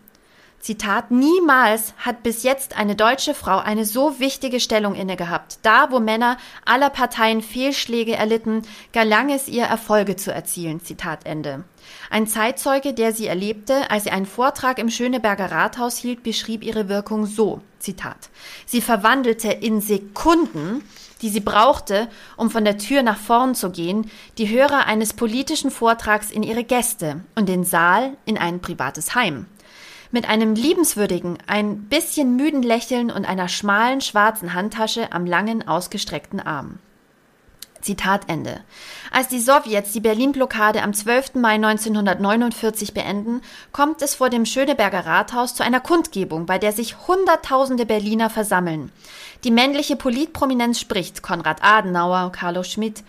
[0.60, 5.58] Zitat, niemals hat bis jetzt eine deutsche Frau eine so wichtige Stellung inne gehabt.
[5.62, 10.80] Da, wo Männer aller Parteien Fehlschläge erlitten, gelang es ihr, Erfolge zu erzielen.
[10.80, 11.64] Zitat Ende.
[12.10, 16.88] Ein Zeitzeuge, der sie erlebte, als sie einen Vortrag im Schöneberger Rathaus hielt, beschrieb ihre
[16.88, 17.60] Wirkung so.
[17.78, 18.28] Zitat.
[18.66, 20.82] Sie verwandelte in Sekunden
[21.22, 25.70] die sie brauchte, um von der Tür nach vorn zu gehen, die Hörer eines politischen
[25.70, 29.46] Vortrags in ihre Gäste und den Saal in ein privates Heim.
[30.10, 36.40] Mit einem liebenswürdigen, ein bisschen müden Lächeln und einer schmalen schwarzen Handtasche am langen, ausgestreckten
[36.40, 36.78] Arm.
[37.82, 38.60] Zitat Ende.
[39.10, 41.34] Als die Sowjets die Berlin-Blockade am 12.
[41.34, 43.42] Mai 1949 beenden,
[43.72, 48.90] kommt es vor dem Schöneberger Rathaus zu einer Kundgebung, bei der sich Hunderttausende Berliner versammeln.
[49.44, 53.04] Die männliche Politprominenz spricht Konrad Adenauer, Carlo Schmidt,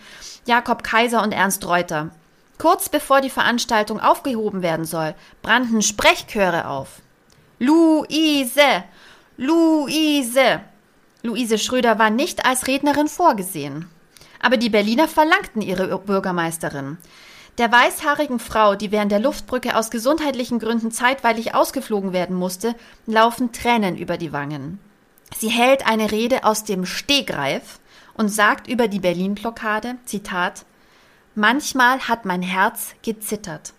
[0.46, 2.10] Jakob Kaiser und Ernst Reuter.
[2.60, 7.00] Kurz bevor die Veranstaltung aufgehoben werden soll, brannten Sprechchöre auf.
[7.58, 8.84] Luise!
[9.38, 10.60] Luise!
[11.22, 13.88] Luise Schröder war nicht als Rednerin vorgesehen.
[14.42, 16.98] Aber die Berliner verlangten ihre Bürgermeisterin.
[17.56, 22.74] Der weißhaarigen Frau, die während der Luftbrücke aus gesundheitlichen Gründen zeitweilig ausgeflogen werden musste,
[23.06, 24.78] laufen Tränen über die Wangen.
[25.38, 27.80] Sie hält eine Rede aus dem Stegreif
[28.12, 30.66] und sagt über die Berlin-Blockade, Zitat,
[31.34, 33.72] Manchmal hat mein Herz gezittert.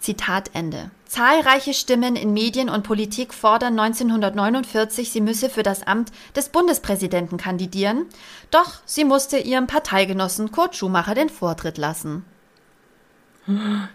[0.00, 0.90] Zitat Ende.
[1.06, 7.38] Zahlreiche Stimmen in Medien und Politik fordern 1949, sie müsse für das Amt des Bundespräsidenten
[7.38, 8.06] kandidieren,
[8.50, 12.24] doch sie musste ihrem Parteigenossen Kurt Schumacher den Vortritt lassen.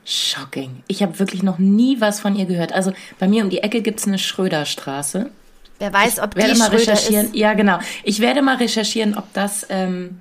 [0.04, 0.84] Shocking.
[0.88, 2.74] Ich habe wirklich noch nie was von ihr gehört.
[2.74, 5.30] Also bei mir um die Ecke gibt es eine Schröderstraße.
[5.78, 7.26] Wer weiß, ob Ich werde die mal Schröder recherchieren.
[7.28, 7.36] ist.
[7.36, 7.78] Ja, genau.
[8.04, 10.20] Ich werde mal recherchieren, ob das ähm,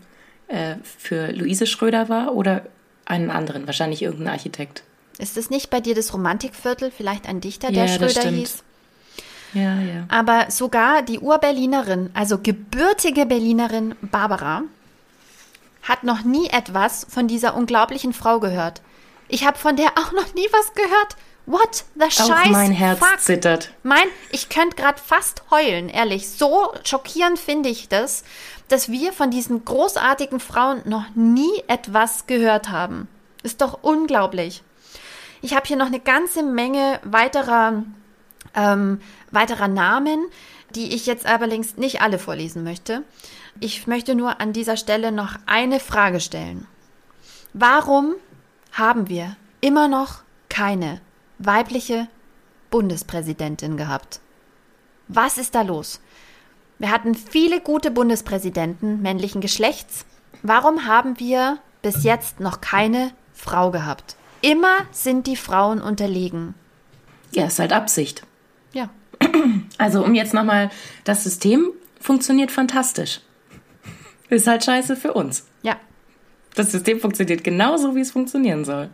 [0.53, 2.67] äh, für Luise Schröder war oder
[3.05, 3.67] einen anderen.
[3.67, 4.83] Wahrscheinlich irgendein Architekt.
[5.19, 8.63] Ist es nicht bei dir das Romantikviertel, vielleicht ein Dichter, Ja, der das Schröder hieß?
[9.55, 10.07] Ja, ja.
[10.09, 14.63] Aber sogar die Urberlinerin, also gebürtige Berlinerin Barbara,
[15.83, 18.81] hat noch nie etwas von dieser unglaublichen Frau gehört.
[19.29, 21.17] Ich habe von der auch noch nie was gehört.
[21.53, 22.31] What the Scheiß?
[22.31, 23.21] Auch mein Herz fuck?
[23.21, 23.73] zittert.
[23.83, 26.31] Mein, ich könnte gerade fast heulen, ehrlich.
[26.31, 28.25] So schockierend finde ich das,
[28.69, 33.07] dass wir von diesen großartigen Frauen noch nie etwas gehört haben.
[33.43, 34.63] Ist doch unglaublich.
[35.43, 37.83] Ich habe hier noch eine ganze Menge weiterer,
[38.55, 40.25] ähm, weiterer Namen,
[40.71, 43.03] die ich jetzt allerdings nicht alle vorlesen möchte.
[43.61, 46.67] Ich möchte nur an dieser Stelle noch eine Frage stellen.
[47.53, 48.15] Warum
[48.73, 51.03] haben wir immer noch keine
[51.45, 52.09] weibliche
[52.71, 54.21] Bundespräsidentin gehabt?
[55.09, 56.01] Was ist da los?
[56.79, 60.05] Wir hatten viele gute Bundespräsidenten männlichen Geschlechts.
[60.43, 64.17] Warum haben wir bis jetzt noch keine Frau gehabt?
[64.41, 66.55] Immer sind die Frauen unterlegen.
[67.33, 68.25] Ja, ist halt Absicht.
[68.73, 68.91] Ja.
[69.79, 70.71] Also, um jetzt nochmal,
[71.05, 73.21] das System funktioniert fantastisch.
[74.29, 75.47] Ist halt scheiße für uns.
[75.63, 75.77] Ja.
[76.55, 78.91] Das System funktioniert genauso, wie es funktionieren soll.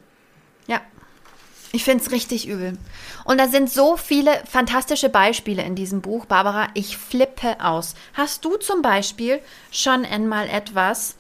[1.73, 2.79] Ich finde es richtig übel.
[3.25, 6.69] Und da sind so viele fantastische Beispiele in diesem Buch, Barbara.
[6.75, 7.95] Ich flippe aus.
[8.15, 11.17] Hast du zum Beispiel schon einmal etwas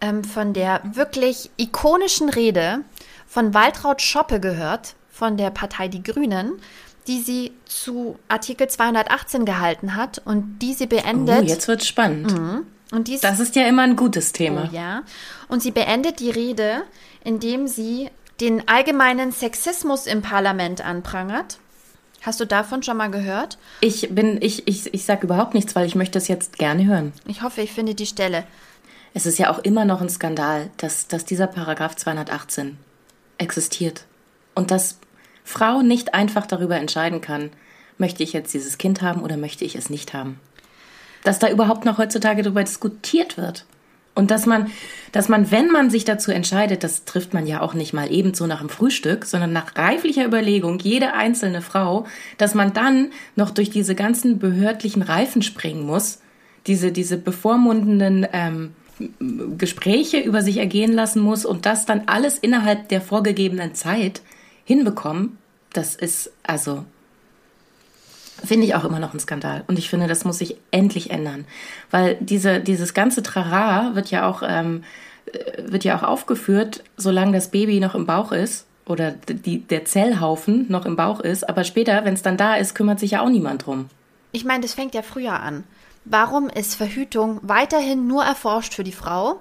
[0.00, 2.80] ähm, von der wirklich ikonischen Rede
[3.26, 6.60] von Waltraud Schoppe gehört, von der Partei Die Grünen,
[7.06, 11.40] die sie zu Artikel 218 gehalten hat und die sie beendet.
[11.40, 12.38] Oh, jetzt wird's spannend.
[12.38, 12.66] Mhm.
[12.92, 14.68] Und dies, Das ist ja immer ein gutes Thema.
[14.70, 15.02] Oh, ja.
[15.48, 16.82] Und sie beendet die Rede,
[17.24, 21.58] indem sie den allgemeinen Sexismus im Parlament anprangert.
[22.22, 23.58] Hast du davon schon mal gehört?
[23.80, 27.12] Ich bin, ich, ich, ich sag überhaupt nichts, weil ich möchte es jetzt gerne hören.
[27.26, 28.44] Ich hoffe, ich finde die Stelle.
[29.14, 32.76] Es ist ja auch immer noch ein Skandal, dass, dass dieser Paragraph 218
[33.38, 34.04] existiert.
[34.54, 34.98] Und dass
[35.44, 37.50] Frau nicht einfach darüber entscheiden kann,
[37.96, 40.40] möchte ich jetzt dieses Kind haben oder möchte ich es nicht haben.
[41.24, 43.64] Dass da überhaupt noch heutzutage darüber diskutiert wird.
[44.18, 44.66] Und dass man,
[45.12, 48.48] dass man, wenn man sich dazu entscheidet, das trifft man ja auch nicht mal ebenso
[48.48, 52.04] nach dem Frühstück, sondern nach reiflicher Überlegung, jede einzelne Frau,
[52.36, 56.18] dass man dann noch durch diese ganzen behördlichen Reifen springen muss,
[56.66, 58.72] diese, diese bevormundenden ähm,
[59.56, 64.20] Gespräche über sich ergehen lassen muss und das dann alles innerhalb der vorgegebenen Zeit
[64.64, 65.38] hinbekommen,
[65.72, 66.84] das ist also
[68.44, 69.64] finde ich auch immer noch ein Skandal.
[69.66, 71.44] Und ich finde, das muss sich endlich ändern.
[71.90, 74.84] Weil diese, dieses ganze Trara wird ja auch, ähm,
[75.58, 80.66] wird ja auch aufgeführt, solange das Baby noch im Bauch ist oder die, der Zellhaufen
[80.68, 81.48] noch im Bauch ist.
[81.48, 83.86] Aber später, wenn es dann da ist, kümmert sich ja auch niemand drum.
[84.32, 85.64] Ich meine, das fängt ja früher an.
[86.04, 89.40] Warum ist Verhütung weiterhin nur erforscht für die Frau?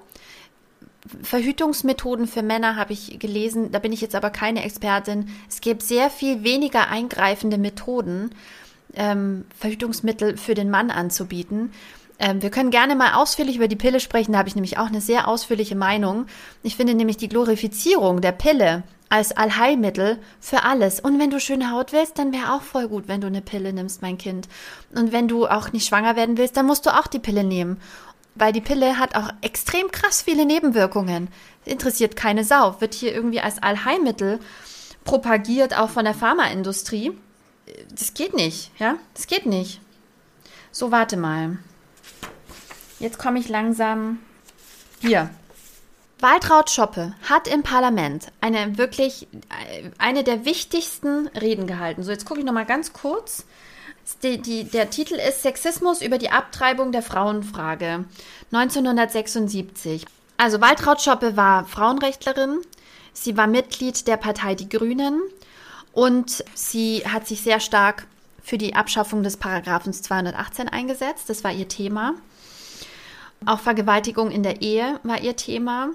[1.23, 5.29] Verhütungsmethoden für Männer habe ich gelesen, da bin ich jetzt aber keine Expertin.
[5.49, 8.31] Es gibt sehr viel weniger eingreifende Methoden,
[8.97, 11.71] ähm, Verhütungsmittel für den Mann anzubieten.
[12.19, 14.87] Ähm, wir können gerne mal ausführlich über die Pille sprechen, da habe ich nämlich auch
[14.87, 16.25] eine sehr ausführliche Meinung.
[16.63, 20.99] Ich finde nämlich die Glorifizierung der Pille als Allheilmittel für alles.
[20.99, 23.71] Und wenn du schöne Haut willst, dann wäre auch voll gut, wenn du eine Pille
[23.71, 24.49] nimmst, mein Kind.
[24.93, 27.79] Und wenn du auch nicht schwanger werden willst, dann musst du auch die Pille nehmen.
[28.35, 31.29] Weil die Pille hat auch extrem krass viele Nebenwirkungen.
[31.65, 32.79] Interessiert keine Sau.
[32.81, 34.39] Wird hier irgendwie als Allheilmittel
[35.05, 37.17] propagiert, auch von der Pharmaindustrie.
[37.91, 38.97] Das geht nicht, ja?
[39.13, 39.81] Das geht nicht.
[40.71, 41.57] So, warte mal.
[42.99, 44.19] Jetzt komme ich langsam.
[45.01, 45.29] Hier.
[46.19, 49.27] Waltraud Schoppe hat im Parlament eine wirklich,
[49.99, 52.01] eine der wichtigsten Reden gehalten.
[52.01, 53.45] So, jetzt gucke ich nochmal ganz kurz.
[54.23, 58.05] Die, die, der Titel ist Sexismus über die Abtreibung der Frauenfrage
[58.51, 60.05] 1976.
[60.37, 62.61] Also Waltraud Schoppe war Frauenrechtlerin.
[63.13, 65.21] Sie war Mitglied der Partei Die Grünen
[65.97, 68.05] und sie hat sich sehr stark
[68.43, 71.27] für die Abschaffung des Paragraphens 218 eingesetzt.
[71.27, 72.13] Das war ihr Thema.
[73.47, 75.89] Auch Vergewaltigung in der Ehe war ihr Thema.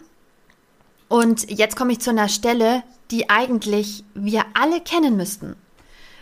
[1.06, 5.54] Und jetzt komme ich zu einer Stelle, die eigentlich wir alle kennen müssten.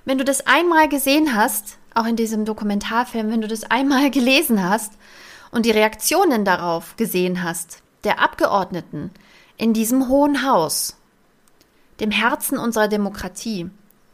[0.04, 4.62] Wenn du das einmal gesehen hast, auch in diesem Dokumentarfilm, wenn du das einmal gelesen
[4.62, 4.92] hast
[5.52, 9.10] und die Reaktionen darauf gesehen hast, der Abgeordneten
[9.56, 10.99] in diesem Hohen Haus,
[12.00, 13.70] dem Herzen unserer Demokratie,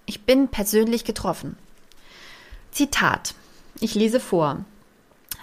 [0.07, 1.57] ich bin persönlich getroffen.
[2.71, 3.35] Zitat.
[3.81, 4.65] Ich lese vor.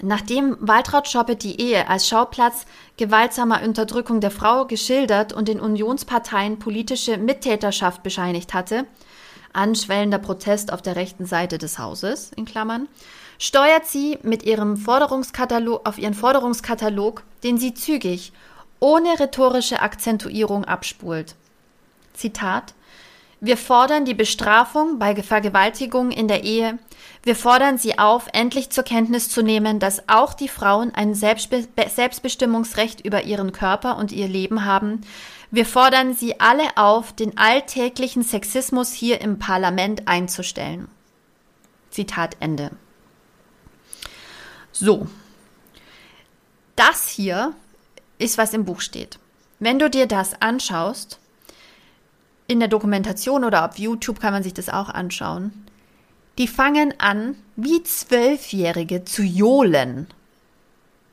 [0.01, 2.65] Nachdem Waltraud Schoppe die Ehe als Schauplatz
[2.97, 8.85] gewaltsamer Unterdrückung der Frau geschildert und den Unionsparteien politische Mittäterschaft bescheinigt hatte,
[9.53, 12.87] anschwellender Protest auf der rechten Seite des Hauses, in Klammern,
[13.37, 18.33] steuert sie mit ihrem Forderungskatalog auf ihren Forderungskatalog, den sie zügig,
[18.79, 21.35] ohne rhetorische Akzentuierung abspult.
[22.13, 22.73] Zitat
[23.39, 26.79] Wir fordern die Bestrafung bei Vergewaltigung in der Ehe.
[27.23, 31.67] Wir fordern sie auf, endlich zur Kenntnis zu nehmen, dass auch die Frauen ein Selbstbe
[31.93, 35.01] Selbstbestimmungsrecht über ihren Körper und ihr Leben haben.
[35.51, 40.87] Wir fordern sie alle auf, den alltäglichen Sexismus hier im Parlament einzustellen.
[41.91, 42.71] Zitat Ende.
[44.71, 45.07] So.
[46.75, 47.53] Das hier
[48.17, 49.19] ist, was im Buch steht.
[49.59, 51.19] Wenn du dir das anschaust,
[52.47, 55.65] in der Dokumentation oder auf YouTube kann man sich das auch anschauen.
[56.37, 60.07] Die fangen an, wie Zwölfjährige zu johlen.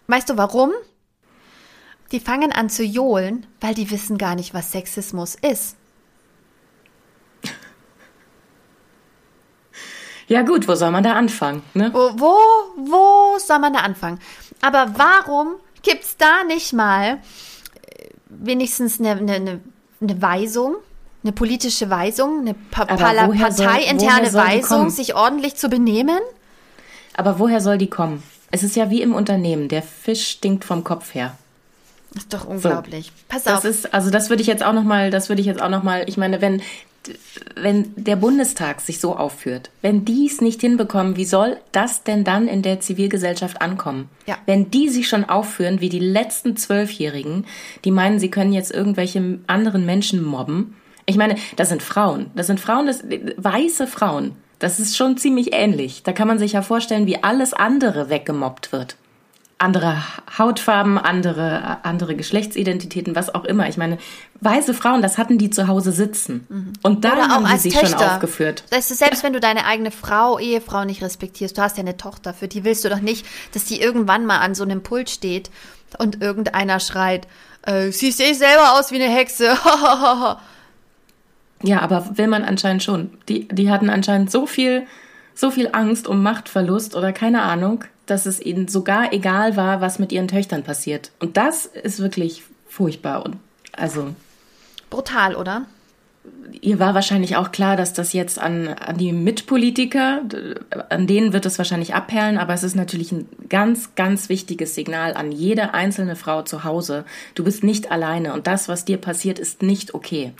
[0.06, 0.70] Weißt du warum?
[2.12, 5.76] Die fangen an zu johlen, weil die wissen gar nicht, was Sexismus ist.
[10.26, 11.62] Ja gut, wo soll man da anfangen?
[11.74, 11.90] Ne?
[11.92, 12.36] Wo, wo,
[12.76, 14.20] wo soll man da anfangen?
[14.60, 19.60] Aber warum gibt es da nicht mal äh, wenigstens eine, eine,
[20.00, 20.76] eine Weisung,
[21.22, 26.18] eine politische Weisung, eine pa parteiinterne Weisung, sich ordentlich zu benehmen?
[27.14, 28.22] Aber woher soll die kommen?
[28.50, 29.68] Es ist ja wie im Unternehmen.
[29.68, 31.36] Der Fisch stinkt vom Kopf her.
[32.12, 33.06] Das ist doch unglaublich.
[33.06, 33.12] So.
[33.28, 33.62] Pass auf.
[33.62, 35.68] Das ist, also das würde ich jetzt auch noch mal, das würde ich jetzt auch
[35.68, 36.60] noch mal, ich meine, wenn,
[37.54, 42.24] wenn der Bundestag sich so aufführt, wenn die es nicht hinbekommen, wie soll das denn
[42.24, 44.08] dann in der Zivilgesellschaft ankommen?
[44.26, 44.38] Ja.
[44.46, 47.46] Wenn die sich schon aufführen wie die letzten Zwölfjährigen,
[47.84, 50.74] die meinen, sie können jetzt irgendwelche anderen Menschen mobben,
[51.10, 52.30] ich meine, das sind Frauen.
[52.34, 53.02] Das sind Frauen, das,
[53.36, 54.36] weiße Frauen.
[54.60, 56.02] Das ist schon ziemlich ähnlich.
[56.02, 58.96] Da kann man sich ja vorstellen, wie alles andere weggemobbt wird.
[59.58, 60.02] Andere
[60.38, 63.68] Hautfarben, andere, andere Geschlechtsidentitäten, was auch immer.
[63.68, 63.98] Ich meine,
[64.40, 66.46] weiße Frauen, das hatten die zu Hause sitzen.
[66.48, 66.72] Mhm.
[66.82, 67.98] Und da haben die sich Töchter.
[67.98, 68.64] schon aufgeführt.
[68.70, 71.96] Das ist, selbst wenn du deine eigene Frau, Ehefrau nicht respektierst, du hast ja eine
[71.96, 75.10] Tochter, für die willst du doch nicht, dass die irgendwann mal an so einem Pult
[75.10, 75.50] steht
[75.98, 77.26] und irgendeiner schreit,
[77.62, 79.56] äh, siehst eh selber aus wie eine Hexe.
[81.62, 83.10] Ja, aber will man anscheinend schon.
[83.28, 84.86] Die, die hatten anscheinend so viel,
[85.34, 89.98] so viel Angst um Machtverlust oder keine Ahnung, dass es ihnen sogar egal war, was
[89.98, 91.10] mit ihren Töchtern passiert.
[91.20, 93.36] Und das ist wirklich furchtbar und
[93.72, 94.14] also.
[94.88, 95.66] Brutal, oder?
[96.60, 100.22] Ihr war wahrscheinlich auch klar, dass das jetzt an, an die Mitpolitiker,
[100.90, 105.14] an denen wird es wahrscheinlich abperlen, aber es ist natürlich ein ganz, ganz wichtiges Signal
[105.14, 107.04] an jede einzelne Frau zu Hause.
[107.34, 110.32] Du bist nicht alleine und das, was dir passiert, ist nicht okay.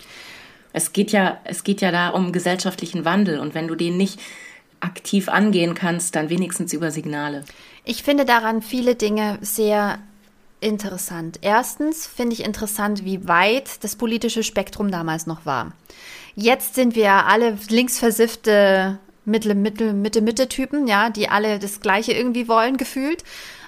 [0.72, 4.20] Es geht ja, es geht ja da um gesellschaftlichen Wandel und wenn du den nicht
[4.80, 7.44] aktiv angehen kannst, dann wenigstens über Signale.
[7.84, 9.98] Ich finde daran viele Dinge sehr
[10.60, 11.38] interessant.
[11.42, 15.72] Erstens finde ich interessant, wie weit das politische Spektrum damals noch war.
[16.34, 22.48] Jetzt sind wir alle linksversiffte Mittel, Mittel, Mitte, Mitte-Typen, ja, die alle das Gleiche irgendwie
[22.48, 23.24] wollen, gefühlt.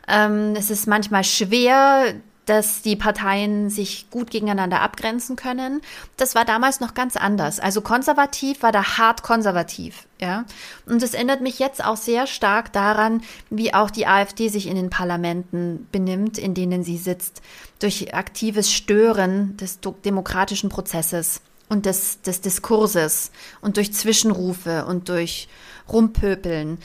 [0.09, 2.15] Ähm, es ist manchmal schwer,
[2.47, 5.81] dass die Parteien sich gut gegeneinander abgrenzen können.
[6.17, 7.61] Das war damals noch ganz anders.
[7.61, 10.45] Also konservativ war da hart konservativ, ja.
[10.87, 14.75] Und das erinnert mich jetzt auch sehr stark daran, wie auch die AfD sich in
[14.75, 17.43] den Parlamenten benimmt, in denen sie sitzt,
[17.79, 25.49] durch aktives Stören des demokratischen Prozesses und des, des Diskurses und durch Zwischenrufe und durch
[25.89, 26.79] Rumpöpeln.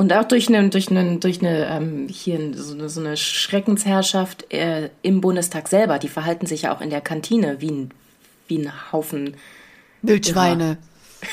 [0.00, 4.50] Und auch durch eine, durch eine, durch eine ähm, hier so eine, so eine Schreckensherrschaft
[4.50, 5.98] äh, im Bundestag selber.
[5.98, 7.90] Die verhalten sich ja auch in der Kantine wie ein,
[8.48, 9.36] wie ein Haufen
[10.00, 10.78] Wildschweine.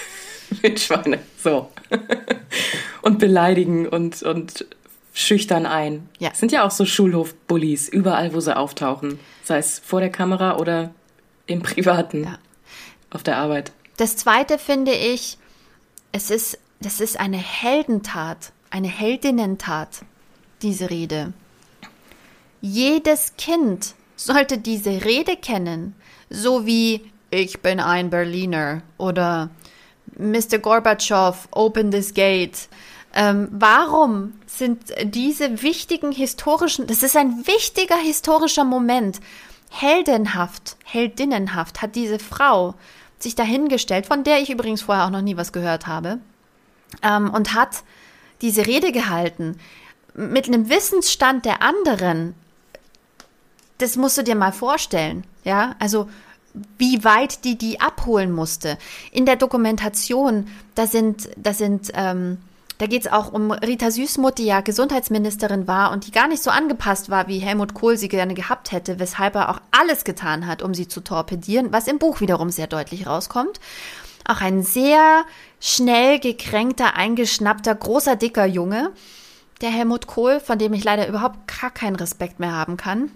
[0.62, 1.72] Wildschweine, so.
[3.04, 4.66] und beleidigen und, und
[5.14, 6.10] schüchtern ein.
[6.20, 6.32] Ja.
[6.32, 9.18] Das sind ja auch so Schulhofbullies, überall, wo sie auftauchen.
[9.44, 10.94] Sei es vor der Kamera oder
[11.46, 12.26] im Privaten.
[12.26, 12.38] Ja.
[13.12, 13.72] Auf der Arbeit.
[13.96, 15.38] Das zweite finde ich,
[16.12, 20.02] es ist, das ist eine Heldentat eine Heldinnentat,
[20.62, 21.34] diese Rede.
[22.62, 25.96] Jedes Kind sollte diese Rede kennen,
[26.30, 29.50] so wie Ich bin ein Berliner oder
[30.18, 30.60] Mr.
[30.60, 32.70] Gorbatschow, open this gate.
[33.14, 39.20] Ähm, warum sind diese wichtigen historischen, das ist ein wichtiger historischer Moment,
[39.70, 42.76] heldenhaft, heldinnenhaft hat diese Frau
[43.20, 46.20] sich dahingestellt, von der ich übrigens vorher auch noch nie was gehört habe,
[47.02, 47.84] ähm, und hat
[48.42, 49.58] diese Rede gehalten
[50.14, 52.34] mit einem Wissensstand der anderen.
[53.78, 55.76] Das musst du dir mal vorstellen, ja?
[55.80, 56.10] Also
[56.78, 58.78] wie weit die die abholen musste.
[59.12, 62.40] In der Dokumentation, da sind, da sind, ähm,
[62.80, 66.44] da geht es auch um Rita Süßmuth, die ja Gesundheitsministerin war und die gar nicht
[66.44, 70.48] so angepasst war, wie Helmut Kohl sie gerne gehabt hätte, weshalb er auch alles getan
[70.48, 73.60] hat, um sie zu torpedieren, was im Buch wiederum sehr deutlich rauskommt.
[74.26, 75.26] Auch ein sehr
[75.60, 78.92] schnell gekränkter, eingeschnappter, großer, dicker Junge,
[79.62, 83.12] der Helmut Kohl, von dem ich leider überhaupt gar keinen Respekt mehr haben kann.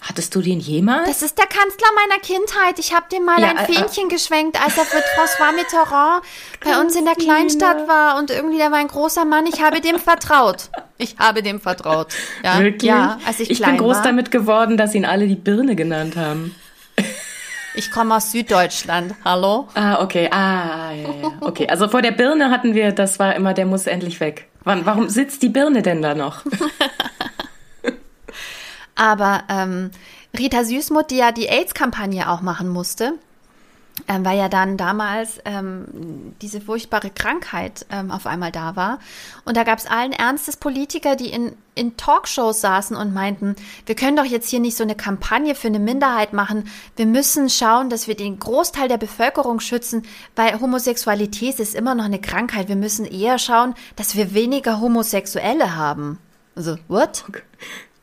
[0.00, 1.06] Hattest du den jemals?
[1.06, 2.78] Das ist der Kanzler meiner Kindheit.
[2.78, 6.22] Ich habe dem mal Ja, ein äh, Fähnchen geschwenkt, als er mit François Mitterrand
[6.64, 7.14] bei uns in der.
[7.14, 8.18] Kleinstadt war.
[8.18, 9.44] Und irgendwie, der war ein großer Mann.
[9.46, 10.70] Ich habe dem vertraut.
[10.96, 12.08] Ich habe dem vertraut.
[12.42, 12.88] Ja, Wirklich?
[12.88, 14.02] ja als ich, ich klein bin groß war.
[14.02, 16.54] damit geworden, dass ihn alle die Birne genannt haben.
[17.74, 19.14] Ich komme aus Süddeutschland.
[19.24, 19.68] Hallo?
[19.74, 20.28] Ah, okay.
[20.30, 21.32] Ah, ja, ja.
[21.40, 24.48] Okay, also vor der Birne hatten wir, das war immer, der muss endlich weg.
[24.64, 26.42] Wann, warum sitzt die Birne denn da noch?
[28.94, 29.90] Aber ähm,
[30.38, 33.14] Rita Süßmuth, die ja die AIDS-Kampagne auch machen musste,
[34.08, 38.98] ähm, weil ja dann damals ähm, diese furchtbare Krankheit ähm, auf einmal da war.
[39.44, 43.54] Und da gab es allen Ernstes Politiker, die in, in Talkshows saßen und meinten,
[43.86, 46.64] wir können doch jetzt hier nicht so eine Kampagne für eine Minderheit machen.
[46.96, 50.04] Wir müssen schauen, dass wir den Großteil der Bevölkerung schützen,
[50.36, 52.68] weil Homosexualität ist immer noch eine Krankheit.
[52.68, 56.18] Wir müssen eher schauen, dass wir weniger Homosexuelle haben.
[56.54, 57.24] Also, what?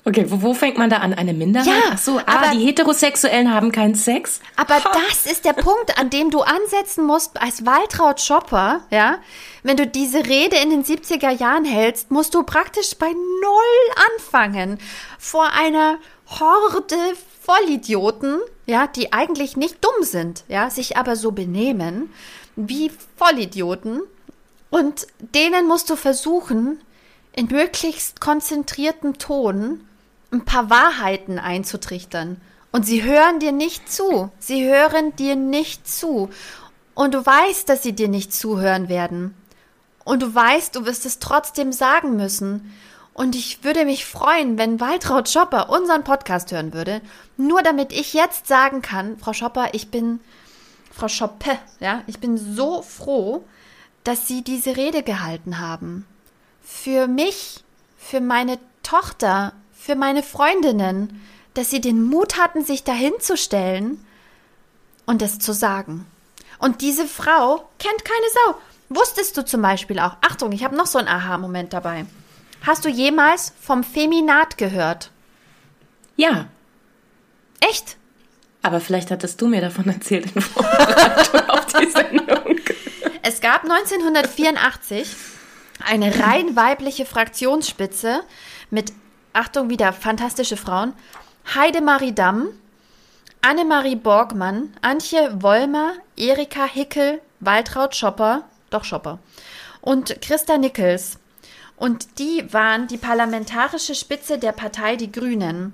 [0.09, 1.13] Okay, wo, wo fängt man da an?
[1.13, 1.67] Eine Minderheit?
[1.67, 4.39] Ja, Ach so, ah, aber- die Heterosexuellen haben keinen Sex?
[4.55, 9.19] Aber das ist der Punkt, an dem du ansetzen musst als Waltraud Schopper, ja?
[9.61, 14.79] Wenn du diese Rede in den 70er Jahren hältst, musst du praktisch bei Null anfangen.
[15.19, 16.95] Vor einer Horde
[17.43, 22.11] Vollidioten, ja, die eigentlich nicht dumm sind, ja, sich aber so benehmen
[22.55, 24.01] wie Vollidioten.
[24.71, 26.81] Und denen musst du versuchen,
[27.33, 29.85] in möglichst konzentriertem Ton
[30.31, 32.39] ein paar Wahrheiten einzutrichtern.
[32.71, 34.31] Und sie hören dir nicht zu.
[34.39, 36.29] Sie hören dir nicht zu.
[36.93, 39.33] Und du weißt, dass sie dir nicht zuhören werden.
[40.05, 42.73] Und du weißt, du wirst es trotzdem sagen müssen.
[43.13, 47.01] Und ich würde mich freuen, wenn Waltraud Schopper unseren Podcast hören würde,
[47.37, 50.19] nur damit ich jetzt sagen kann, Frau Schopper, ich bin,
[50.91, 53.43] Frau Schoppe, ja, ich bin so froh,
[54.03, 56.05] dass Sie diese Rede gehalten haben.
[56.61, 57.63] Für mich,
[57.97, 59.53] für meine Tochter,
[59.89, 61.19] für meine Freundinnen,
[61.55, 64.05] dass sie den Mut hatten, sich dahin zu stellen
[65.07, 66.05] und es zu sagen.
[66.59, 68.55] Und diese Frau kennt keine Sau.
[68.89, 72.05] Wusstest du zum Beispiel auch, Achtung, ich habe noch so einen Aha-Moment dabei.
[72.61, 75.09] Hast du jemals vom Feminat gehört?
[76.15, 76.45] Ja,
[77.59, 77.97] Echt?
[78.61, 82.59] aber vielleicht hattest du mir davon erzählt in Vorbereitung auf die Sendung.
[83.23, 85.15] Es gab 1984
[85.83, 88.21] eine rein weibliche Fraktionsspitze
[88.69, 88.93] mit,
[89.33, 90.93] Achtung wieder, fantastische Frauen,
[91.53, 92.49] Heidemarie Damm,
[93.41, 99.19] Annemarie Borgmann, Antje Wollmer, Erika Hickel, Waltraud Schopper, doch Schopper,
[99.81, 101.17] und Christa Nickels.
[101.77, 105.73] Und die waren die parlamentarische Spitze der Partei Die Grünen.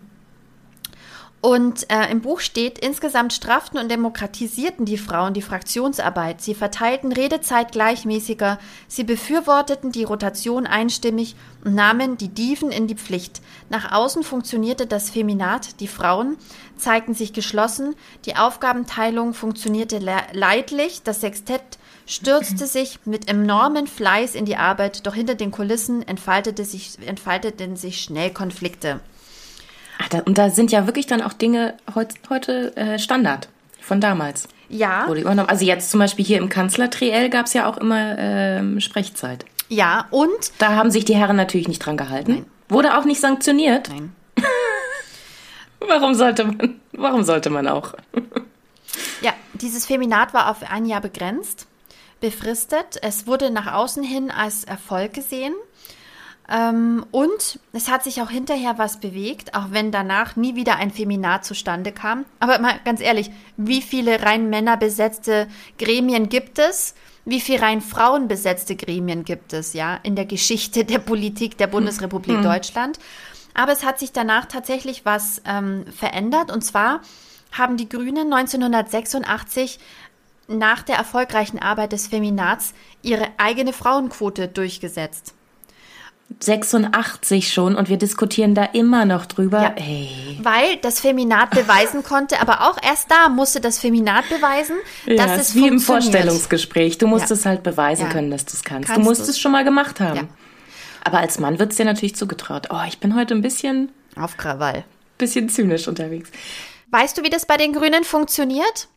[1.46, 6.42] Und äh, im Buch steht, insgesamt strafften und demokratisierten die Frauen die Fraktionsarbeit.
[6.42, 12.96] Sie verteilten Redezeit gleichmäßiger, sie befürworteten die Rotation einstimmig und nahmen die Diven in die
[12.96, 13.44] Pflicht.
[13.70, 16.38] Nach außen funktionierte das Feminat, die Frauen
[16.78, 17.94] zeigten sich geschlossen,
[18.26, 21.78] die Aufgabenteilung funktionierte le leidlich, das Sextett
[22.08, 27.76] stürzte sich mit enormem Fleiß in die Arbeit, doch hinter den Kulissen entfaltete sich, entfalteten
[27.76, 29.00] sich schnell Konflikte.
[30.06, 33.50] Ach, da, und da sind ja wirklich dann auch Dinge heut, heute äh, Standard
[33.82, 34.48] von damals.
[34.70, 35.50] Ja, Wurde übernommen.
[35.50, 39.46] Also jetzt zum Beispiel hier im Kanzlertriell gab es ja auch immer ähm, Sprechzeit.
[39.70, 40.30] ja, und
[40.60, 42.46] Da haben sich die Herren natürlich nicht dran gehalten.
[42.70, 43.90] Wurde auch nicht sanktioniert.
[43.90, 44.16] Nein.
[45.88, 46.80] Warum sollte man?
[46.94, 47.94] Warum sollte man auch?
[49.22, 51.68] Ja, dieses Feminat war auf ein Jahr begrenzt,
[52.22, 52.98] befristet.
[53.02, 55.54] Es wurde nach außen hin als Erfolg gesehen.
[56.48, 60.92] Ähm, und es hat sich auch hinterher was bewegt, auch wenn danach nie wieder ein
[60.92, 62.26] Feminat zustande kam.
[62.40, 65.48] Aber mal ganz ehrlich, wie viele rein männerbesetzte
[65.80, 66.94] Gremien gibt es?
[67.26, 72.44] Wie viele rein frauenbesetzte Gremien gibt es, ja, in der Geschichte der Politik der Bundesrepublik
[72.44, 73.00] Deutschland?
[73.56, 76.52] Aber es hat sich danach tatsächlich was ähm, verändert.
[76.52, 77.02] Und zwar
[77.52, 79.80] haben die Grünen 1986
[80.48, 85.34] nach der erfolgreichen Arbeit des Feminats ihre eigene Frauenquote durchgesetzt.
[86.40, 89.62] 86 schon und wir diskutieren da immer noch drüber.
[89.62, 89.74] Ja.
[89.78, 90.40] Ey.
[90.42, 95.42] Weil das Feminat beweisen konnte, aber auch erst da musste das Feminat beweisen, Ja, dass
[95.42, 95.80] ist es wie im.
[95.80, 96.98] Vorstellungsgespräch.
[96.98, 97.36] Du musst Ja.
[97.36, 98.12] es halt beweisen Ja.
[98.12, 98.88] können, dass du es kannst.
[98.90, 99.30] Kannst du musst du's.
[99.30, 100.16] es schon mal gemacht haben.
[100.18, 100.24] Ja.
[101.04, 102.68] Aber als Mann wird es dir natürlich zugetraut.
[102.72, 104.84] Oh, ich bin heute ein bisschen, Auf Krawall.
[105.18, 106.32] bisschen zynisch unterwegs.
[106.90, 108.88] Weißt du, wie das bei den Grünen funktioniert?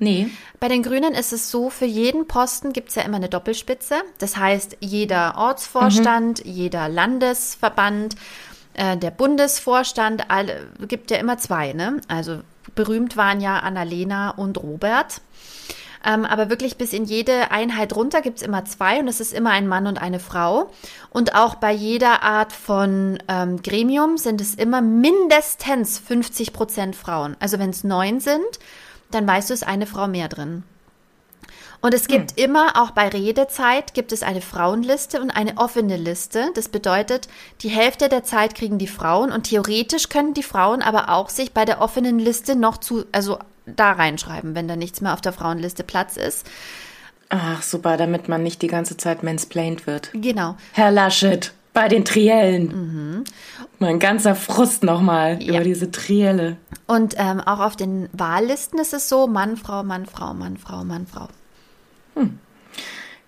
[0.00, 0.28] Nee.
[0.60, 3.96] Bei den Grünen ist es so, für jeden Posten gibt es ja immer eine Doppelspitze.
[4.18, 8.14] Das heißt, jeder Ortsvorstand, jeder Landesverband,
[8.74, 11.72] äh, der Bundesvorstand, alle, gibt ja immer zwei.
[11.72, 12.00] Ne?
[12.08, 12.40] Also
[12.74, 15.20] berühmt waren ja Annalena und Robert.
[16.04, 19.32] Ähm, aber wirklich bis in jede Einheit runter gibt es immer zwei und es ist
[19.32, 20.70] immer ein Mann und eine Frau.
[21.10, 27.36] Und auch bei jeder Art von ähm, Gremium sind es immer mindestens 50 Prozent Frauen.
[27.40, 28.60] Also wenn es neun sind,
[29.10, 30.62] dann weißt du, es ist eine Frau mehr drin.
[31.80, 32.44] Und es gibt hm.
[32.44, 36.50] immer, auch bei Redezeit, gibt es eine Frauenliste und eine offene Liste.
[36.54, 37.28] Das bedeutet,
[37.60, 41.52] die Hälfte der Zeit kriegen die Frauen und theoretisch können die Frauen aber auch sich
[41.52, 45.32] bei der offenen Liste noch zu, also da reinschreiben, wenn da nichts mehr auf der
[45.32, 46.46] Frauenliste Platz ist.
[47.28, 50.10] Ach, super, damit man nicht die ganze Zeit mansplained wird.
[50.14, 50.56] Genau.
[50.72, 52.64] Herr Laschet, bei den Triellen.
[52.66, 53.24] Mhm.
[53.78, 55.54] Mein ganzer Frust nochmal ja.
[55.54, 56.56] über diese Trielle.
[56.88, 60.82] Und ähm, auch auf den Wahllisten ist es so, Mann, Frau, Mann, Frau, Mann, Frau,
[60.82, 61.28] Mann, Frau.
[62.16, 62.40] Hm.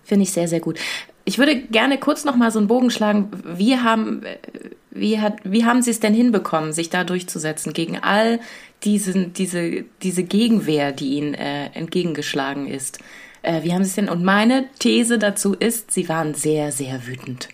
[0.03, 0.79] Finde ich sehr, sehr gut.
[1.23, 3.31] Ich würde gerne kurz noch mal so einen Bogen schlagen.
[3.45, 4.23] Wie haben,
[4.89, 8.41] wie hat, wie haben Sie es denn hinbekommen, sich da durchzusetzen gegen all
[8.83, 12.99] diesen, diese, diese Gegenwehr, die Ihnen äh, entgegengeschlagen ist?
[13.43, 14.09] Äh, wie haben Sie es denn?
[14.09, 17.47] Und meine These dazu ist, Sie waren sehr, sehr wütend.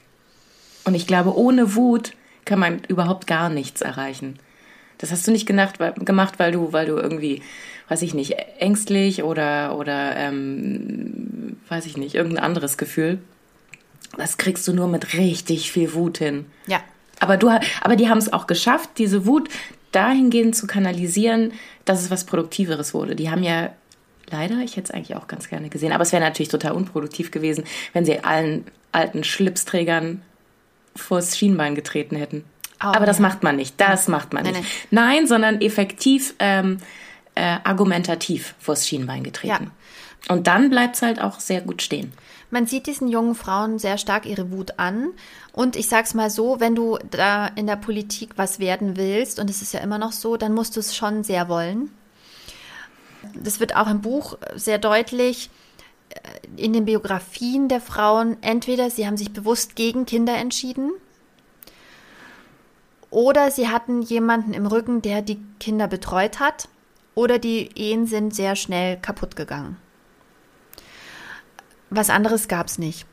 [0.87, 2.13] Und ich glaube, ohne Wut
[2.45, 4.39] kann man überhaupt gar nichts erreichen.
[4.97, 7.43] Das hast du nicht gedacht, gemacht, weil du, weil du irgendwie
[7.87, 13.19] weiß ich nicht, ängstlich oder, oder ähm, weiß ich nicht, irgendein anderes Gefühl.
[14.17, 16.45] Das kriegst du nur mit richtig viel Wut hin.
[16.67, 16.81] Ja.
[17.19, 17.49] Aber, du,
[17.81, 19.49] aber die haben es auch geschafft, diese Wut
[19.91, 21.53] dahingehend zu kanalisieren,
[21.85, 23.15] dass es was Produktiveres wurde.
[23.15, 23.71] Die haben ja
[24.29, 27.31] leider, ich hätte es eigentlich auch ganz gerne gesehen, aber es wäre natürlich total unproduktiv
[27.31, 27.63] gewesen,
[27.93, 30.21] wenn sie allen alten Schlipsträgern
[30.97, 32.43] vors Schienbein getreten hätten.
[32.81, 33.79] Oh, aber das macht man nicht.
[33.79, 34.55] Das macht man nicht.
[34.55, 36.77] Nein, Nein sondern effektiv ähm,
[37.35, 39.71] äh, argumentativ vors Schienbein getreten.
[40.27, 40.33] Ja.
[40.33, 42.11] Und dann bleibt es halt auch sehr gut stehen.
[42.49, 45.09] Man sieht diesen jungen Frauen sehr stark ihre Wut an.
[45.51, 49.49] Und ich sag's mal so, wenn du da in der Politik was werden willst, und
[49.49, 51.91] es ist ja immer noch so, dann musst du es schon sehr wollen.
[53.33, 55.49] Das wird auch im Buch sehr deutlich
[56.55, 58.37] in den Biografien der Frauen.
[58.41, 60.91] Entweder sie haben sich bewusst gegen Kinder entschieden,
[63.09, 66.67] oder sie hatten jemanden im Rücken, der die Kinder betreut hat
[67.15, 69.77] oder die Ehen sind sehr schnell kaputt gegangen.
[71.89, 73.05] Was anderes gab es nicht.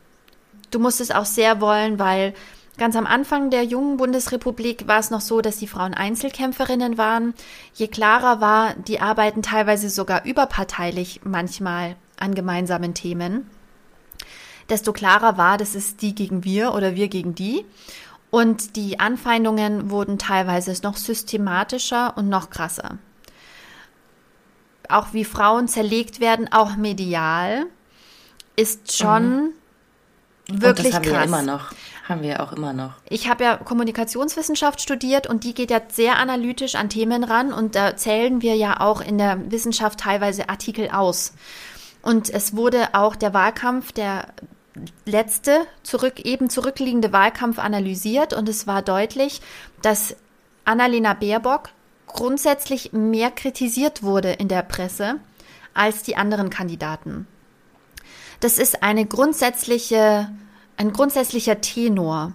[0.70, 2.34] Du musstest auch sehr wollen, weil
[2.76, 7.32] ganz am Anfang der jungen Bundesrepublik war es noch so, dass die Frauen Einzelkämpferinnen waren.
[7.74, 13.48] Je klarer war, die arbeiten teilweise sogar überparteilich manchmal an gemeinsamen Themen,
[14.68, 17.64] desto klarer war, das ist die gegen wir oder wir gegen die.
[18.30, 22.98] Und die Anfeindungen wurden teilweise noch systematischer und noch krasser
[24.88, 27.66] auch wie Frauen zerlegt werden, auch medial,
[28.56, 29.52] ist schon
[30.48, 30.60] mhm.
[30.62, 31.12] wirklich und das haben krass.
[31.12, 31.72] Wir immer noch.
[32.08, 32.92] Haben wir auch immer noch.
[33.08, 37.74] Ich habe ja Kommunikationswissenschaft studiert und die geht ja sehr analytisch an Themen ran und
[37.74, 41.32] da zählen wir ja auch in der Wissenschaft teilweise Artikel aus.
[42.04, 44.26] Und es wurde auch der Wahlkampf, der
[45.06, 49.40] letzte zurück, eben zurückliegende Wahlkampf analysiert und es war deutlich,
[49.80, 50.14] dass
[50.66, 51.70] Annalena Baerbock
[52.06, 55.16] grundsätzlich mehr kritisiert wurde in der Presse
[55.72, 57.26] als die anderen Kandidaten.
[58.40, 60.30] Das ist eine grundsätzliche,
[60.76, 62.32] ein grundsätzlicher Tenor.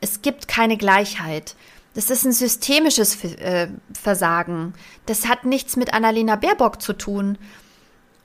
[0.00, 1.54] Es gibt keine Gleichheit.
[1.94, 4.74] Das ist ein systemisches äh, Versagen.
[5.06, 7.38] Das hat nichts mit Annalena Baerbock zu tun.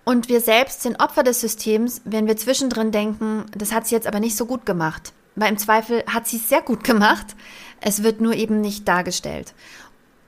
[0.10, 4.08] Und wir selbst sind Opfer des Systems, wenn wir zwischendrin denken, das hat sie jetzt
[4.08, 5.14] aber nicht so gut gemacht.
[5.36, 7.28] Weil im Zweifel hat sie es sehr gut gemacht.
[7.80, 9.54] Es wird nur eben nicht dargestellt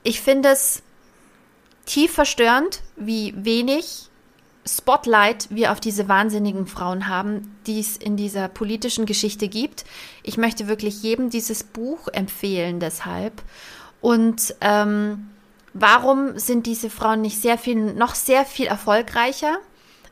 [0.03, 0.81] ich finde es
[1.85, 4.09] tief verstörend, wie wenig
[4.65, 9.85] Spotlight wir auf diese wahnsinnigen Frauen haben, die es in dieser politischen Geschichte gibt.
[10.21, 13.41] Ich möchte wirklich jedem dieses Buch empfehlen deshalb.
[14.01, 15.31] Und ähm,
[15.73, 19.57] warum sind diese Frauen nicht sehr viel, noch sehr viel erfolgreicher?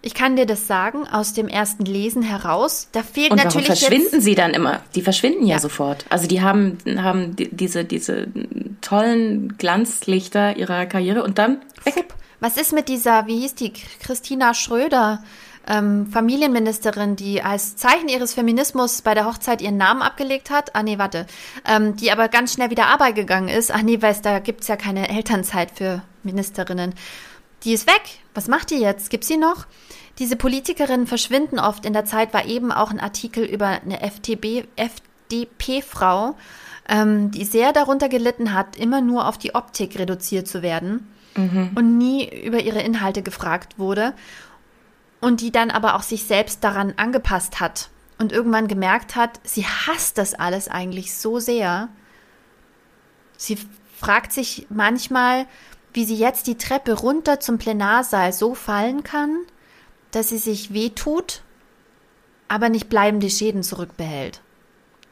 [0.02, 2.88] Ich kann dir das sagen, aus dem ersten Lesen heraus.
[2.93, 3.68] Da fehlt und natürlich.
[3.68, 4.82] Verschwinden sie dann immer?
[4.95, 6.06] Die verschwinden ja, ja, sofort.
[6.10, 8.28] Also die haben, haben diese, diese
[8.80, 12.06] tollen Glanzlichter ihrer Karriere und dann weg.
[12.39, 15.22] Was ist mit dieser, wie hieß die, Christina Schröder,
[15.68, 20.76] ähm, Familienministerin, die als Zeichen ihres Feminismus bei der Hochzeit ihren Namen abgelegt hat?
[20.76, 21.28] Ah nee, warte.
[21.68, 23.74] Ähm, die aber ganz schnell wieder Arbeit gegangen ist.
[23.74, 26.95] Ach nee, weiß, da gibt's ja keine Elternzeit für Ministerinnen.
[27.64, 28.02] Die ist weg.
[28.34, 29.10] Was macht die jetzt?
[29.10, 29.66] Gibt's sie noch?
[30.20, 31.86] Diese Politikerinnen verschwinden oft.
[31.86, 36.36] In der Zeit war eben auch ein Artikel über eine FDP-Frau,
[36.89, 41.72] ähm, die sehr darunter gelitten hat, immer nur auf die Optik reduziert zu werden mhm.
[41.76, 44.13] und nie über ihre Inhalte gefragt wurde
[45.22, 49.65] und die dann aber auch sich selbst daran angepasst hat und irgendwann gemerkt hat, sie
[49.65, 51.88] hasst das alles eigentlich so sehr.
[53.38, 53.57] Sie
[53.97, 55.45] fragt sich manchmal,
[55.93, 59.38] wie sie jetzt die Treppe runter zum Plenarsaal so fallen kann,
[60.12, 61.41] dass sie sich wehtut,
[62.47, 64.41] aber nicht bleibende Schäden zurückbehält.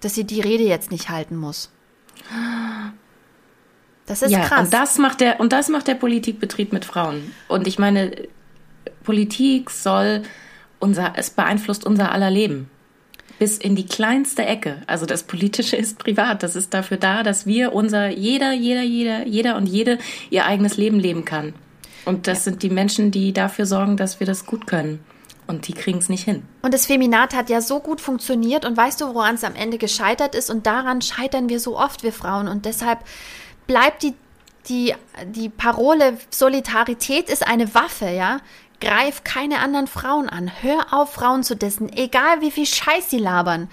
[0.01, 1.71] Dass sie die Rede jetzt nicht halten muss.
[4.05, 4.65] Das ist ja, krass.
[4.65, 7.31] Und das macht der, und das macht der Politikbetrieb mit Frauen.
[7.47, 8.27] Und ich meine,
[9.03, 10.23] Politik soll
[10.79, 12.69] unser, es beeinflusst unser aller Leben.
[13.39, 14.81] Bis in die kleinste Ecke.
[14.87, 16.41] Also das Politische ist privat.
[16.41, 19.99] Das ist dafür da, dass wir unser, jeder, jeder, jeder, jeder und jede
[20.31, 21.53] ihr eigenes Leben leben kann.
[22.07, 22.43] Und das ja.
[22.45, 25.03] sind die Menschen, die dafür sorgen, dass wir das gut können.
[25.45, 26.43] Und die kriegen es nicht hin.
[26.61, 28.65] Und das Feminat hat ja so gut funktioniert.
[28.65, 30.49] Und weißt du, woran es am Ende gescheitert ist?
[30.49, 32.47] Und daran scheitern wir so oft, wir Frauen.
[32.47, 32.99] Und deshalb
[33.65, 34.13] bleibt die,
[34.69, 34.93] die,
[35.25, 38.39] die Parole Solidarität ist eine Waffe, ja.
[38.79, 40.51] Greif keine anderen Frauen an.
[40.61, 43.69] Hör auf, Frauen zu dissen, egal wie viel Scheiß sie labern.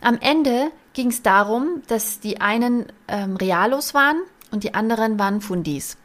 [0.00, 4.20] Am Ende ging es darum, dass die einen ähm, Realos waren
[4.50, 5.96] und die anderen waren Fundis.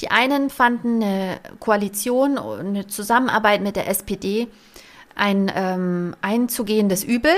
[0.00, 4.48] Die einen fanden eine Koalition, eine Zusammenarbeit mit der SPD
[5.14, 7.32] ein ähm, einzugehendes Übel,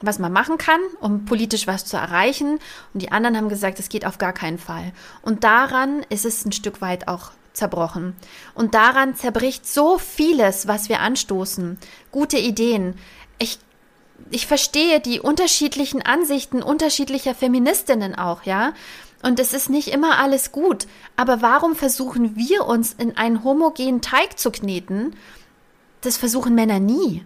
[0.00, 2.58] was man machen kann, um politisch was zu erreichen.
[2.92, 4.92] Und die anderen haben gesagt, es geht auf gar keinen Fall.
[5.22, 8.14] Und daran ist es ein Stück weit auch zerbrochen.
[8.54, 11.78] Und daran zerbricht so vieles, was wir anstoßen.
[12.12, 12.94] Gute Ideen.
[13.38, 13.58] Ich,
[14.30, 18.74] ich verstehe die unterschiedlichen Ansichten unterschiedlicher Feministinnen auch, ja.
[19.22, 20.86] Und es ist nicht immer alles gut.
[21.16, 25.16] Aber warum versuchen wir uns in einen homogenen Teig zu kneten?
[26.02, 27.24] Das versuchen Männer nie.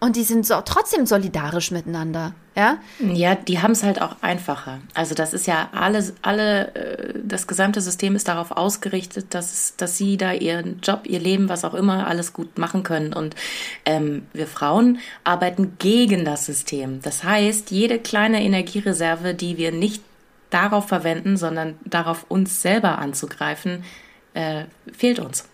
[0.00, 2.78] Und die sind so, trotzdem solidarisch miteinander, ja?
[3.00, 4.78] Ja, die haben es halt auch einfacher.
[4.94, 9.98] Also das ist ja alles, alle, äh, das gesamte System ist darauf ausgerichtet, dass, dass
[9.98, 13.12] sie da ihren Job, ihr Leben, was auch immer, alles gut machen können.
[13.12, 13.34] Und
[13.84, 17.02] ähm, wir Frauen arbeiten gegen das System.
[17.02, 20.04] Das heißt, jede kleine Energiereserve, die wir nicht
[20.50, 23.84] darauf verwenden, sondern darauf uns selber anzugreifen,
[24.34, 25.44] äh, fehlt uns.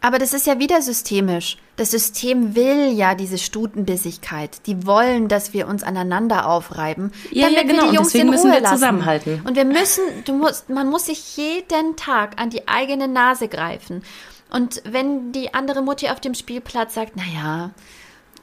[0.00, 1.56] Aber das ist ja wieder systemisch.
[1.76, 4.66] Das System will ja diese Stutenbissigkeit.
[4.66, 7.82] Die wollen, dass wir uns aneinander aufreiben, ja, damit ja, genau.
[7.82, 8.76] wir die Jungs in Ruhe lassen.
[8.76, 9.42] Zusammenhalten.
[9.44, 14.02] Und wir müssen, du musst, man muss sich jeden Tag an die eigene Nase greifen.
[14.50, 17.72] Und wenn die andere Mutti auf dem Spielplatz sagt, naja,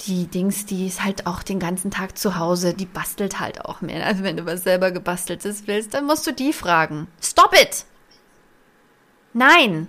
[0.02, 3.82] die Dings, die ist halt auch den ganzen Tag zu Hause, die bastelt halt auch
[3.82, 4.06] mehr.
[4.06, 7.08] Also wenn du was selber gebasteltes willst, dann musst du die fragen.
[7.22, 7.86] Stop it!
[9.34, 9.88] Nein,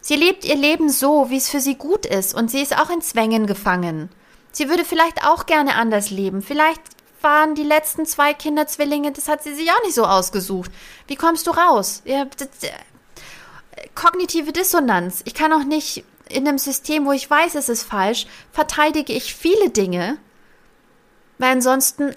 [0.00, 2.90] Sie lebt ihr Leben so, wie es für sie gut ist, und sie ist auch
[2.90, 4.08] in Zwängen gefangen.
[4.50, 6.42] Sie würde vielleicht auch gerne anders leben.
[6.42, 6.80] Vielleicht
[7.20, 10.70] waren die letzten zwei Kinder Zwillinge, das hat sie sich auch nicht so ausgesucht.
[11.06, 12.02] Wie kommst du raus?
[12.06, 15.20] Ja, das, äh, kognitive Dissonanz.
[15.26, 19.34] Ich kann auch nicht in einem System, wo ich weiß, es ist falsch, verteidige ich
[19.34, 20.18] viele Dinge,
[21.38, 22.14] weil ansonsten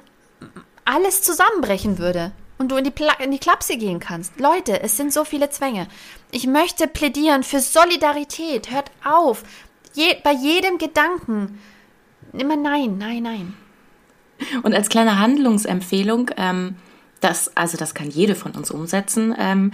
[0.85, 4.39] alles zusammenbrechen würde und du in die, Pla in die Klapse gehen kannst.
[4.39, 5.87] Leute, es sind so viele Zwänge.
[6.31, 8.71] Ich möchte plädieren für Solidarität.
[8.71, 9.43] Hört auf.
[9.93, 11.59] Je, bei jedem Gedanken
[12.33, 13.53] immer nein, nein, nein.
[14.63, 16.75] Und als kleine Handlungsempfehlung, ähm,
[17.21, 19.71] das, also das kann jede von uns umsetzen, ähm,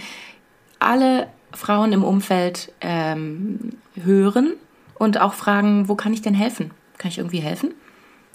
[0.79, 3.71] alle Frauen im Umfeld ähm,
[4.03, 4.53] hören
[4.95, 6.71] und auch fragen, wo kann ich denn helfen?
[6.97, 7.73] Kann ich irgendwie helfen?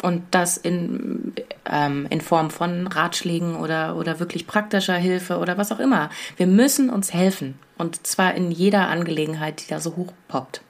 [0.03, 1.33] Und das in,
[1.65, 6.11] ähm, in Form von Ratschlägen oder, oder wirklich praktischer Hilfe oder was auch immer.
[6.37, 7.59] Wir müssen uns helfen.
[7.79, 10.61] Und zwar in jeder Angelegenheit, die da so hochpoppt.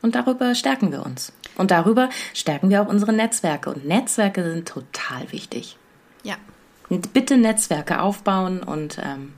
[0.00, 1.32] Und darüber stärken wir uns.
[1.56, 3.70] Und darüber stärken wir auch unsere Netzwerke.
[3.70, 5.76] Und Netzwerke sind total wichtig.
[6.22, 6.36] Ja.
[6.88, 9.34] Und bitte Netzwerke aufbauen und ähm,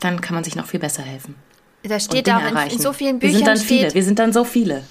[0.00, 1.36] dann kann man sich noch viel besser helfen.
[1.82, 3.32] Da steht auch in, in, so vielen Büchern.
[3.32, 3.94] Wir sind dann viele.
[3.94, 4.84] Wir sind dann so viele.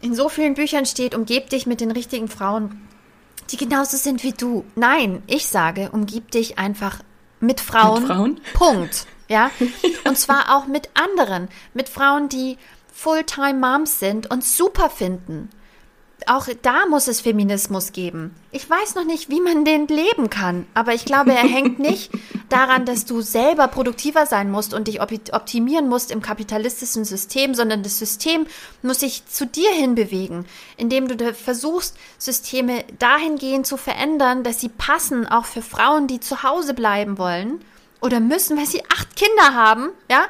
[0.00, 2.86] in so vielen Büchern steht, umgeb dich mit den richtigen Frauen,
[3.50, 4.64] die genauso sind wie du.
[4.76, 7.00] Nein, ich sage, umgib dich einfach
[7.40, 8.02] mit Frauen.
[8.02, 8.40] Mit Frauen?
[8.54, 9.06] Punkt.
[9.28, 9.50] Ja.
[10.04, 11.48] Und zwar auch mit anderen.
[11.72, 12.58] Mit Frauen, die
[12.92, 15.48] Fulltime Moms sind und super finden
[16.26, 18.34] auch da muss es Feminismus geben.
[18.50, 22.10] Ich weiß noch nicht, wie man den leben kann, aber ich glaube, er hängt nicht
[22.48, 27.82] daran, dass du selber produktiver sein musst und dich optimieren musst im kapitalistischen System, sondern
[27.82, 28.46] das System
[28.82, 30.46] muss sich zu dir hinbewegen,
[30.76, 36.42] indem du versuchst, Systeme dahingehend zu verändern, dass sie passen, auch für Frauen, die zu
[36.42, 37.64] Hause bleiben wollen
[38.00, 40.24] oder müssen, weil sie acht Kinder haben, ja,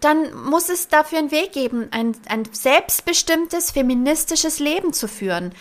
[0.00, 5.52] dann muss es dafür einen Weg geben, ein, ein selbstbestimmtes feministisches Leben zu führen.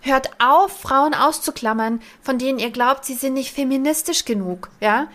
[0.00, 5.08] Hört auf, Frauen auszuklammern, von denen ihr glaubt, sie sind nicht feministisch genug, ja.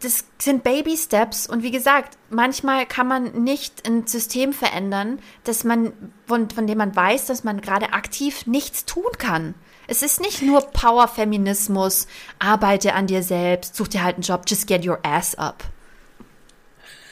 [0.00, 5.64] Das sind Baby Steps und wie gesagt, manchmal kann man nicht ein System verändern, dass
[5.64, 5.92] man,
[6.26, 9.54] von, von dem man weiß, dass man gerade aktiv nichts tun kann.
[9.86, 12.06] Es ist nicht nur Power-Feminismus,
[12.38, 15.64] arbeite an dir selbst, such dir halt einen Job, just get your ass up.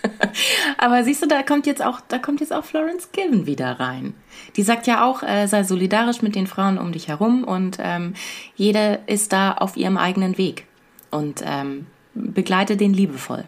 [0.78, 4.14] Aber siehst du, da kommt jetzt auch, da kommt jetzt auch Florence Given wieder rein.
[4.57, 8.14] Die sagt ja auch, äh, sei solidarisch mit den Frauen um dich herum und ähm,
[8.57, 10.66] jede ist da auf ihrem eigenen Weg
[11.11, 13.44] und ähm, begleite den liebevoll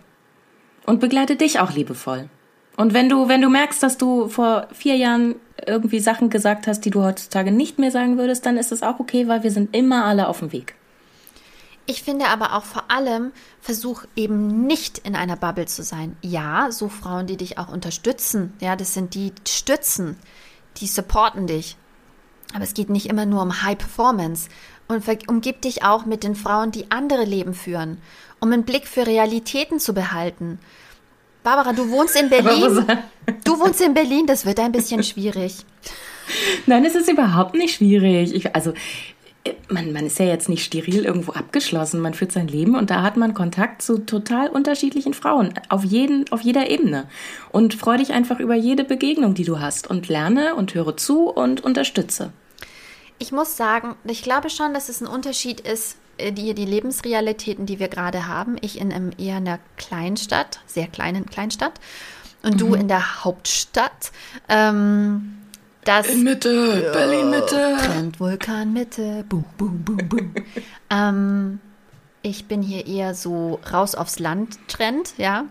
[0.87, 2.29] und begleite dich auch liebevoll.
[2.77, 5.35] Und wenn du, wenn du merkst, dass du vor vier Jahren
[5.67, 8.99] irgendwie Sachen gesagt hast, die du heutzutage nicht mehr sagen würdest, dann ist es auch
[9.01, 10.75] okay, weil wir sind immer alle auf dem Weg.
[11.91, 16.17] Ich finde aber auch vor allem, versuch eben nicht in einer Bubble zu sein.
[16.23, 18.53] Ja, so Frauen, die dich auch unterstützen.
[18.61, 20.17] Ja, das sind die stützen,
[20.77, 21.77] die supporten dich.
[22.55, 24.49] Aber es geht nicht immer nur um High Performance.
[24.87, 27.99] Und umgib dich auch mit den Frauen, die andere Leben führen,
[28.39, 30.61] um einen Blick für Realitäten zu behalten.
[31.43, 32.87] Barbara, du wohnst in Berlin.
[33.43, 35.65] Du wohnst in Berlin, das wird ein bisschen schwierig.
[36.67, 38.33] Nein, es ist überhaupt nicht schwierig.
[38.33, 38.75] Ich, also
[39.69, 43.03] man, man ist ja jetzt nicht steril irgendwo abgeschlossen, man führt sein Leben und da
[43.03, 47.09] hat man Kontakt zu total unterschiedlichen Frauen, auf, jeden, auf jeder Ebene.
[47.51, 51.29] Und freu dich einfach über jede Begegnung, die du hast und lerne und höre zu
[51.29, 52.33] und unterstütze.
[53.19, 57.67] Ich muss sagen, ich glaube schon, dass es ein Unterschied ist, äh, die, die Lebensrealitäten,
[57.67, 58.57] die wir gerade haben.
[58.61, 61.81] Ich in einem eher einer Kleinstadt, sehr kleinen Kleinstadt
[62.43, 62.59] und mhm.
[62.59, 64.13] du in der Hauptstadt.
[64.49, 65.40] Ähm,
[65.85, 67.77] das, in Mitte, ja, Berlin Mitte.
[67.79, 69.25] Trend Vulkan Mitte.
[69.29, 70.35] Boom, boom, boom, boom.
[70.91, 71.61] ähm,
[72.23, 75.45] ich bin hier eher so raus aufs Land Trend, ja.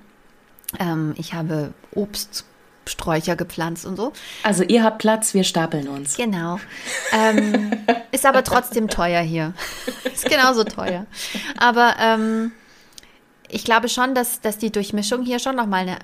[0.77, 4.13] Ähm, ich habe Obststräucher gepflanzt und so.
[4.43, 6.15] Also ihr habt Platz, wir stapeln uns.
[6.15, 6.59] Genau.
[7.11, 7.71] Ähm,
[8.11, 9.53] ist aber trotzdem teuer hier.
[10.13, 11.07] ist genauso teuer.
[11.57, 12.51] Aber ähm,
[13.47, 15.97] ich glaube schon, dass, dass die Durchmischung hier schon nochmal eine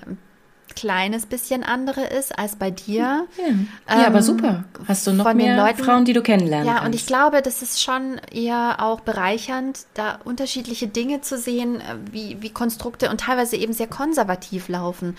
[0.74, 2.94] kleines bisschen andere ist als bei dir.
[2.96, 4.64] Ja, ja ähm, aber super.
[4.86, 6.86] Hast du noch mehr Leuten, Frauen, die du kennenlernen Ja, kannst.
[6.86, 11.96] und ich glaube, das ist schon eher auch bereichernd, da unterschiedliche Dinge zu sehen, äh,
[12.10, 15.16] wie, wie Konstrukte und teilweise eben sehr konservativ laufen.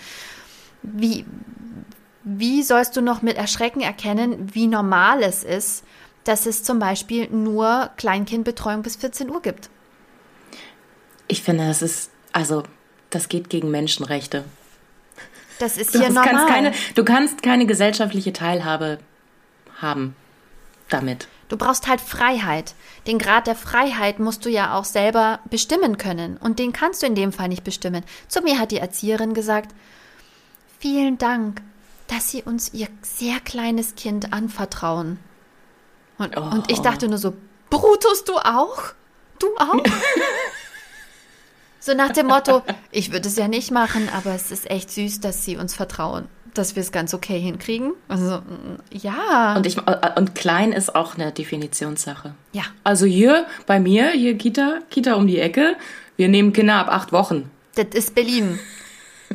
[0.82, 1.24] Wie,
[2.24, 5.84] wie sollst du noch mit Erschrecken erkennen, wie normal es ist,
[6.24, 9.70] dass es zum Beispiel nur Kleinkindbetreuung bis 14 Uhr gibt?
[11.26, 12.62] Ich finde, das ist, also,
[13.10, 14.44] das geht gegen Menschenrechte.
[15.58, 16.28] Das ist hier normal.
[16.28, 18.98] Kannst keine, du kannst keine gesellschaftliche Teilhabe
[19.80, 20.14] haben
[20.88, 21.28] damit.
[21.48, 22.74] Du brauchst halt Freiheit.
[23.06, 26.36] Den Grad der Freiheit musst du ja auch selber bestimmen können.
[26.36, 28.04] Und den kannst du in dem Fall nicht bestimmen.
[28.28, 29.74] Zu mir hat die Erzieherin gesagt,
[30.78, 31.62] vielen Dank,
[32.06, 35.18] dass Sie uns Ihr sehr kleines Kind anvertrauen.
[36.18, 36.40] Und, oh.
[36.40, 37.34] und ich dachte nur so,
[37.70, 38.92] Brutus, du auch?
[39.38, 39.82] Du auch?
[41.80, 45.20] So nach dem Motto, ich würde es ja nicht machen, aber es ist echt süß,
[45.20, 47.92] dass sie uns vertrauen, dass wir es ganz okay hinkriegen.
[48.08, 49.54] Also mm, ja.
[49.56, 52.34] Und, ich, äh, und klein ist auch eine Definitionssache.
[52.52, 52.64] Ja.
[52.84, 55.76] Also hier bei mir, hier Kita, Kita um die Ecke,
[56.16, 57.50] wir nehmen Kinder ab acht Wochen.
[57.76, 58.58] Das ist Berlin.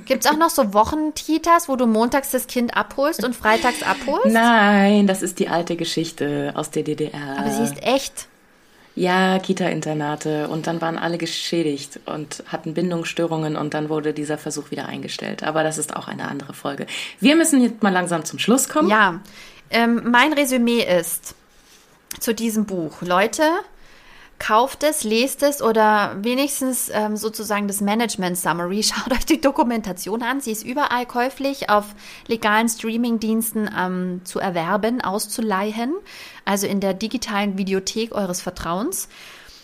[0.06, 4.34] Gibt es auch noch so Wochentitas, wo du montags das Kind abholst und freitags abholst?
[4.34, 7.38] Nein, das ist die alte Geschichte aus der DDR.
[7.38, 8.28] Aber sie ist echt.
[8.96, 14.70] Ja, Kita-Internate und dann waren alle geschädigt und hatten Bindungsstörungen und dann wurde dieser Versuch
[14.70, 15.44] wieder eingestellt.
[15.44, 16.86] Aber das ist auch eine andere Folge.
[17.20, 18.90] Wir müssen jetzt mal langsam zum Schluss kommen.
[18.90, 19.20] Ja,
[19.72, 21.34] ähm, mein Resümee ist
[22.20, 23.02] zu diesem Buch.
[23.02, 23.44] Leute,
[24.40, 28.84] kauft es, lest es oder wenigstens ähm, sozusagen das Management Summary.
[28.84, 30.42] Schaut euch die Dokumentation an.
[30.42, 31.96] Sie ist überall käuflich auf
[32.28, 35.94] legalen Streamingdiensten ähm, zu erwerben, auszuleihen.
[36.46, 39.08] Also in der digitalen Videothek eures Vertrauens.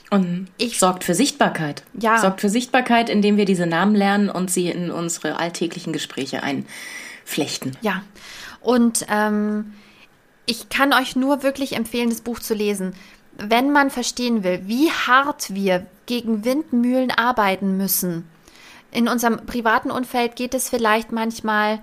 [0.10, 1.84] Und ich, sorgt für Sichtbarkeit.
[1.94, 2.18] Ja.
[2.18, 7.78] Sorgt für Sichtbarkeit, indem wir diese Namen lernen und sie in unsere alltäglichen Gespräche einflechten.
[7.82, 8.02] Ja.
[8.62, 9.74] Und ähm,
[10.46, 12.94] ich kann euch nur wirklich empfehlen, das Buch zu lesen
[13.42, 18.30] wenn man verstehen will, wie hart wir gegen Windmühlen arbeiten müssen,
[18.92, 21.80] in unserem privaten Umfeld geht es vielleicht manchmal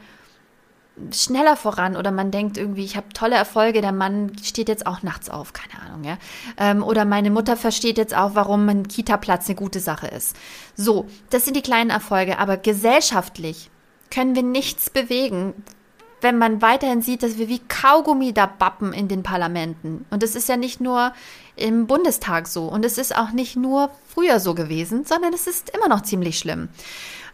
[1.13, 5.03] schneller voran oder man denkt irgendwie, ich habe tolle Erfolge, der Mann steht jetzt auch
[5.03, 6.17] nachts auf, keine Ahnung, ja.
[6.57, 10.37] Ähm, oder meine Mutter versteht jetzt auch, warum ein Kita-Platz eine gute Sache ist.
[10.75, 13.71] So, das sind die kleinen Erfolge, aber gesellschaftlich
[14.11, 15.53] können wir nichts bewegen,
[16.27, 20.05] wenn man weiterhin sieht, dass wir wie Kaugummi da bappen in den Parlamenten.
[20.11, 21.13] Und es ist ja nicht nur
[21.55, 22.65] im Bundestag so.
[22.65, 26.37] Und es ist auch nicht nur früher so gewesen, sondern es ist immer noch ziemlich
[26.37, 26.69] schlimm.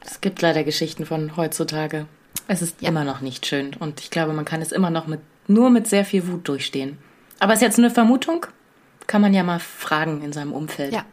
[0.04, 2.04] Es gibt leider Geschichten von heutzutage.
[2.48, 2.90] Es ist ja.
[2.90, 3.70] immer noch nicht schön.
[3.78, 6.98] Und ich glaube, man kann es immer noch mit, nur mit sehr viel Wut durchstehen.
[7.38, 8.44] Aber ist jetzt eine Vermutung?
[9.06, 10.92] Kann man ja mal fragen in seinem Umfeld.
[10.92, 11.06] Ja.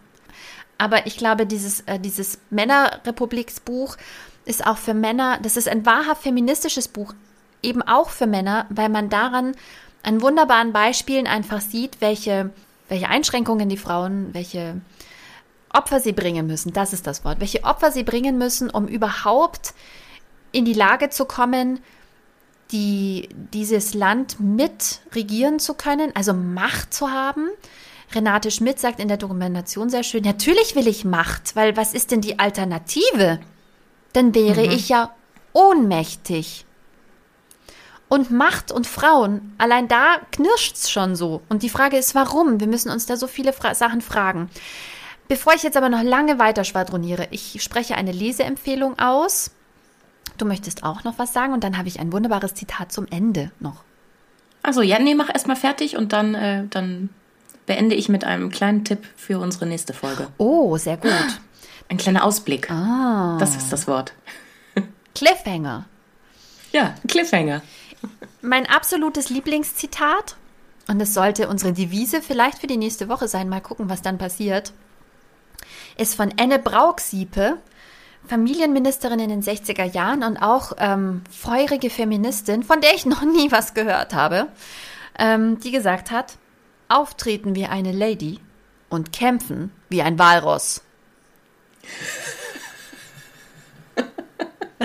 [0.77, 3.95] Aber ich glaube, dieses, äh, dieses Männerrepubliksbuch
[4.43, 7.13] ist auch für Männer, das ist ein wahrhaft feministisches Buch,
[7.61, 9.55] eben auch für Männer, weil man daran
[10.03, 12.51] an wunderbaren Beispielen einfach sieht, welche
[12.89, 14.81] welche Einschränkungen die Frauen, welche
[15.71, 19.73] Opfer sie bringen müssen, das ist das Wort, welche Opfer sie bringen müssen, um überhaupt
[20.51, 21.79] in die Lage zu kommen,
[22.71, 27.49] die, dieses Land mit regieren zu können, also Macht zu haben.
[28.13, 32.09] Renate Schmidt sagt in der Dokumentation sehr schön, natürlich will ich Macht, weil was ist
[32.09, 33.39] denn die Alternative?
[34.13, 34.71] Dann wäre mhm.
[34.71, 35.13] ich ja
[35.53, 36.65] ohnmächtig.
[38.09, 41.41] Und Macht und Frauen, allein da knirscht's schon so.
[41.47, 42.59] Und die Frage ist, warum?
[42.59, 44.49] Wir müssen uns da so viele Fra Sachen fragen.
[45.27, 49.51] Bevor ich jetzt aber noch lange weiter schwadroniere, ich spreche eine Leseempfehlung aus.
[50.39, 53.51] Du möchtest auch noch was sagen und dann habe ich ein wunderbares Zitat zum Ende
[53.59, 53.83] noch.
[54.63, 57.09] Also ja, nee, mach erstmal fertig und dann, äh, dann
[57.67, 60.29] beende ich mit einem kleinen Tipp für unsere nächste Folge.
[60.39, 61.11] Oh, sehr gut.
[61.89, 62.71] Ein kleiner Ausblick.
[62.71, 63.37] Ah.
[63.39, 64.13] Das ist das Wort.
[65.13, 65.85] Cliffhanger.
[66.71, 67.61] Ja, Cliffhanger.
[68.41, 70.37] Mein absolutes Lieblingszitat,
[70.87, 74.17] und es sollte unsere Devise vielleicht für die nächste Woche sein, mal gucken, was dann
[74.17, 74.73] passiert,
[75.97, 77.57] ist von Anne Brauxiepe,
[78.27, 83.51] Familienministerin in den 60er Jahren und auch ähm, feurige Feministin, von der ich noch nie
[83.51, 84.47] was gehört habe,
[85.17, 86.37] ähm, die gesagt hat,
[86.87, 88.39] auftreten wie eine Lady
[88.89, 90.81] und kämpfen wie ein Walross.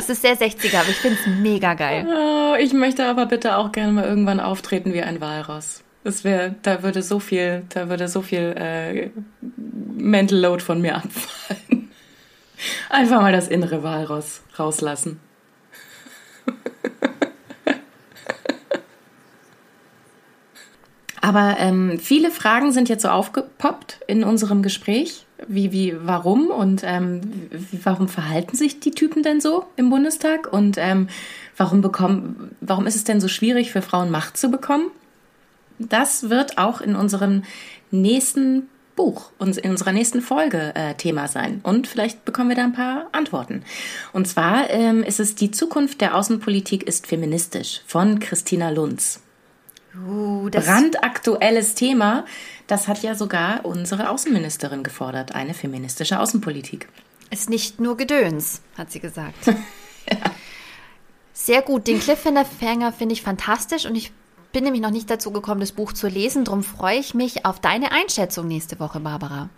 [0.07, 2.07] Das ist sehr 60er, aber ich finde es mega geil.
[2.07, 5.83] Oh, ich möchte aber bitte auch gerne mal irgendwann auftreten wie ein Walross.
[6.03, 9.09] Das wäre, da würde so viel, da würde so viel äh,
[9.97, 11.91] Mental Load von mir abfallen.
[12.91, 15.21] Einfach mal das innere Walross rauslassen.
[21.23, 25.25] Aber ähm, viele Fragen sind jetzt so aufgepoppt in unserem Gespräch.
[25.49, 27.21] Wie, wie, warum und ähm,
[27.83, 31.09] warum verhalten sich die Typen denn so im Bundestag und ähm,
[31.57, 34.91] warum bekommen, warum ist es denn so schwierig für Frauen Macht zu bekommen?
[35.79, 37.43] Das wird auch in unserem
[37.91, 41.61] nächsten Buch in unserer nächsten Folge äh, Thema sein.
[41.63, 43.65] Und vielleicht bekommen wir da ein paar Antworten.
[44.13, 49.24] Und zwar ähm, ist es Die Zukunft der Außenpolitik ist feministisch von Christina Lunz.
[49.97, 52.25] Uh, Brandaktuelles Thema.
[52.67, 56.89] Das hat ja sogar unsere Außenministerin gefordert, eine feministische Außenpolitik.
[57.31, 59.47] Ist nicht nur Gedöns, hat sie gesagt.
[59.47, 59.55] ja.
[61.33, 61.87] Sehr gut.
[61.87, 64.13] Den Cliffhanger finde ich fantastisch und ich
[64.53, 66.45] bin nämlich noch nicht dazu gekommen, das Buch zu lesen.
[66.45, 69.51] Darum freue ich mich auf deine Einschätzung nächste Woche, Barbara.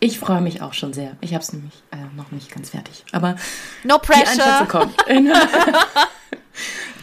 [0.00, 1.16] Ich freue mich auch schon sehr.
[1.20, 3.04] Ich habe es nämlich äh, noch nicht ganz fertig.
[3.12, 3.36] Aber
[3.84, 4.24] no pressure.
[4.24, 4.96] Die Einschätzung kommt.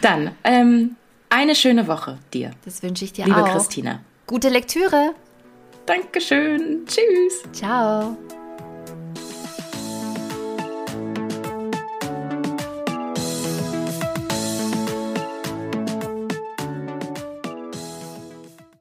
[0.00, 0.96] Dann ähm,
[1.34, 2.52] eine schöne Woche dir.
[2.64, 3.46] Das wünsche ich dir liebe auch.
[3.46, 4.00] Liebe Christina.
[4.26, 5.14] Gute Lektüre.
[5.86, 6.86] Dankeschön.
[6.86, 7.42] Tschüss.
[7.52, 8.16] Ciao.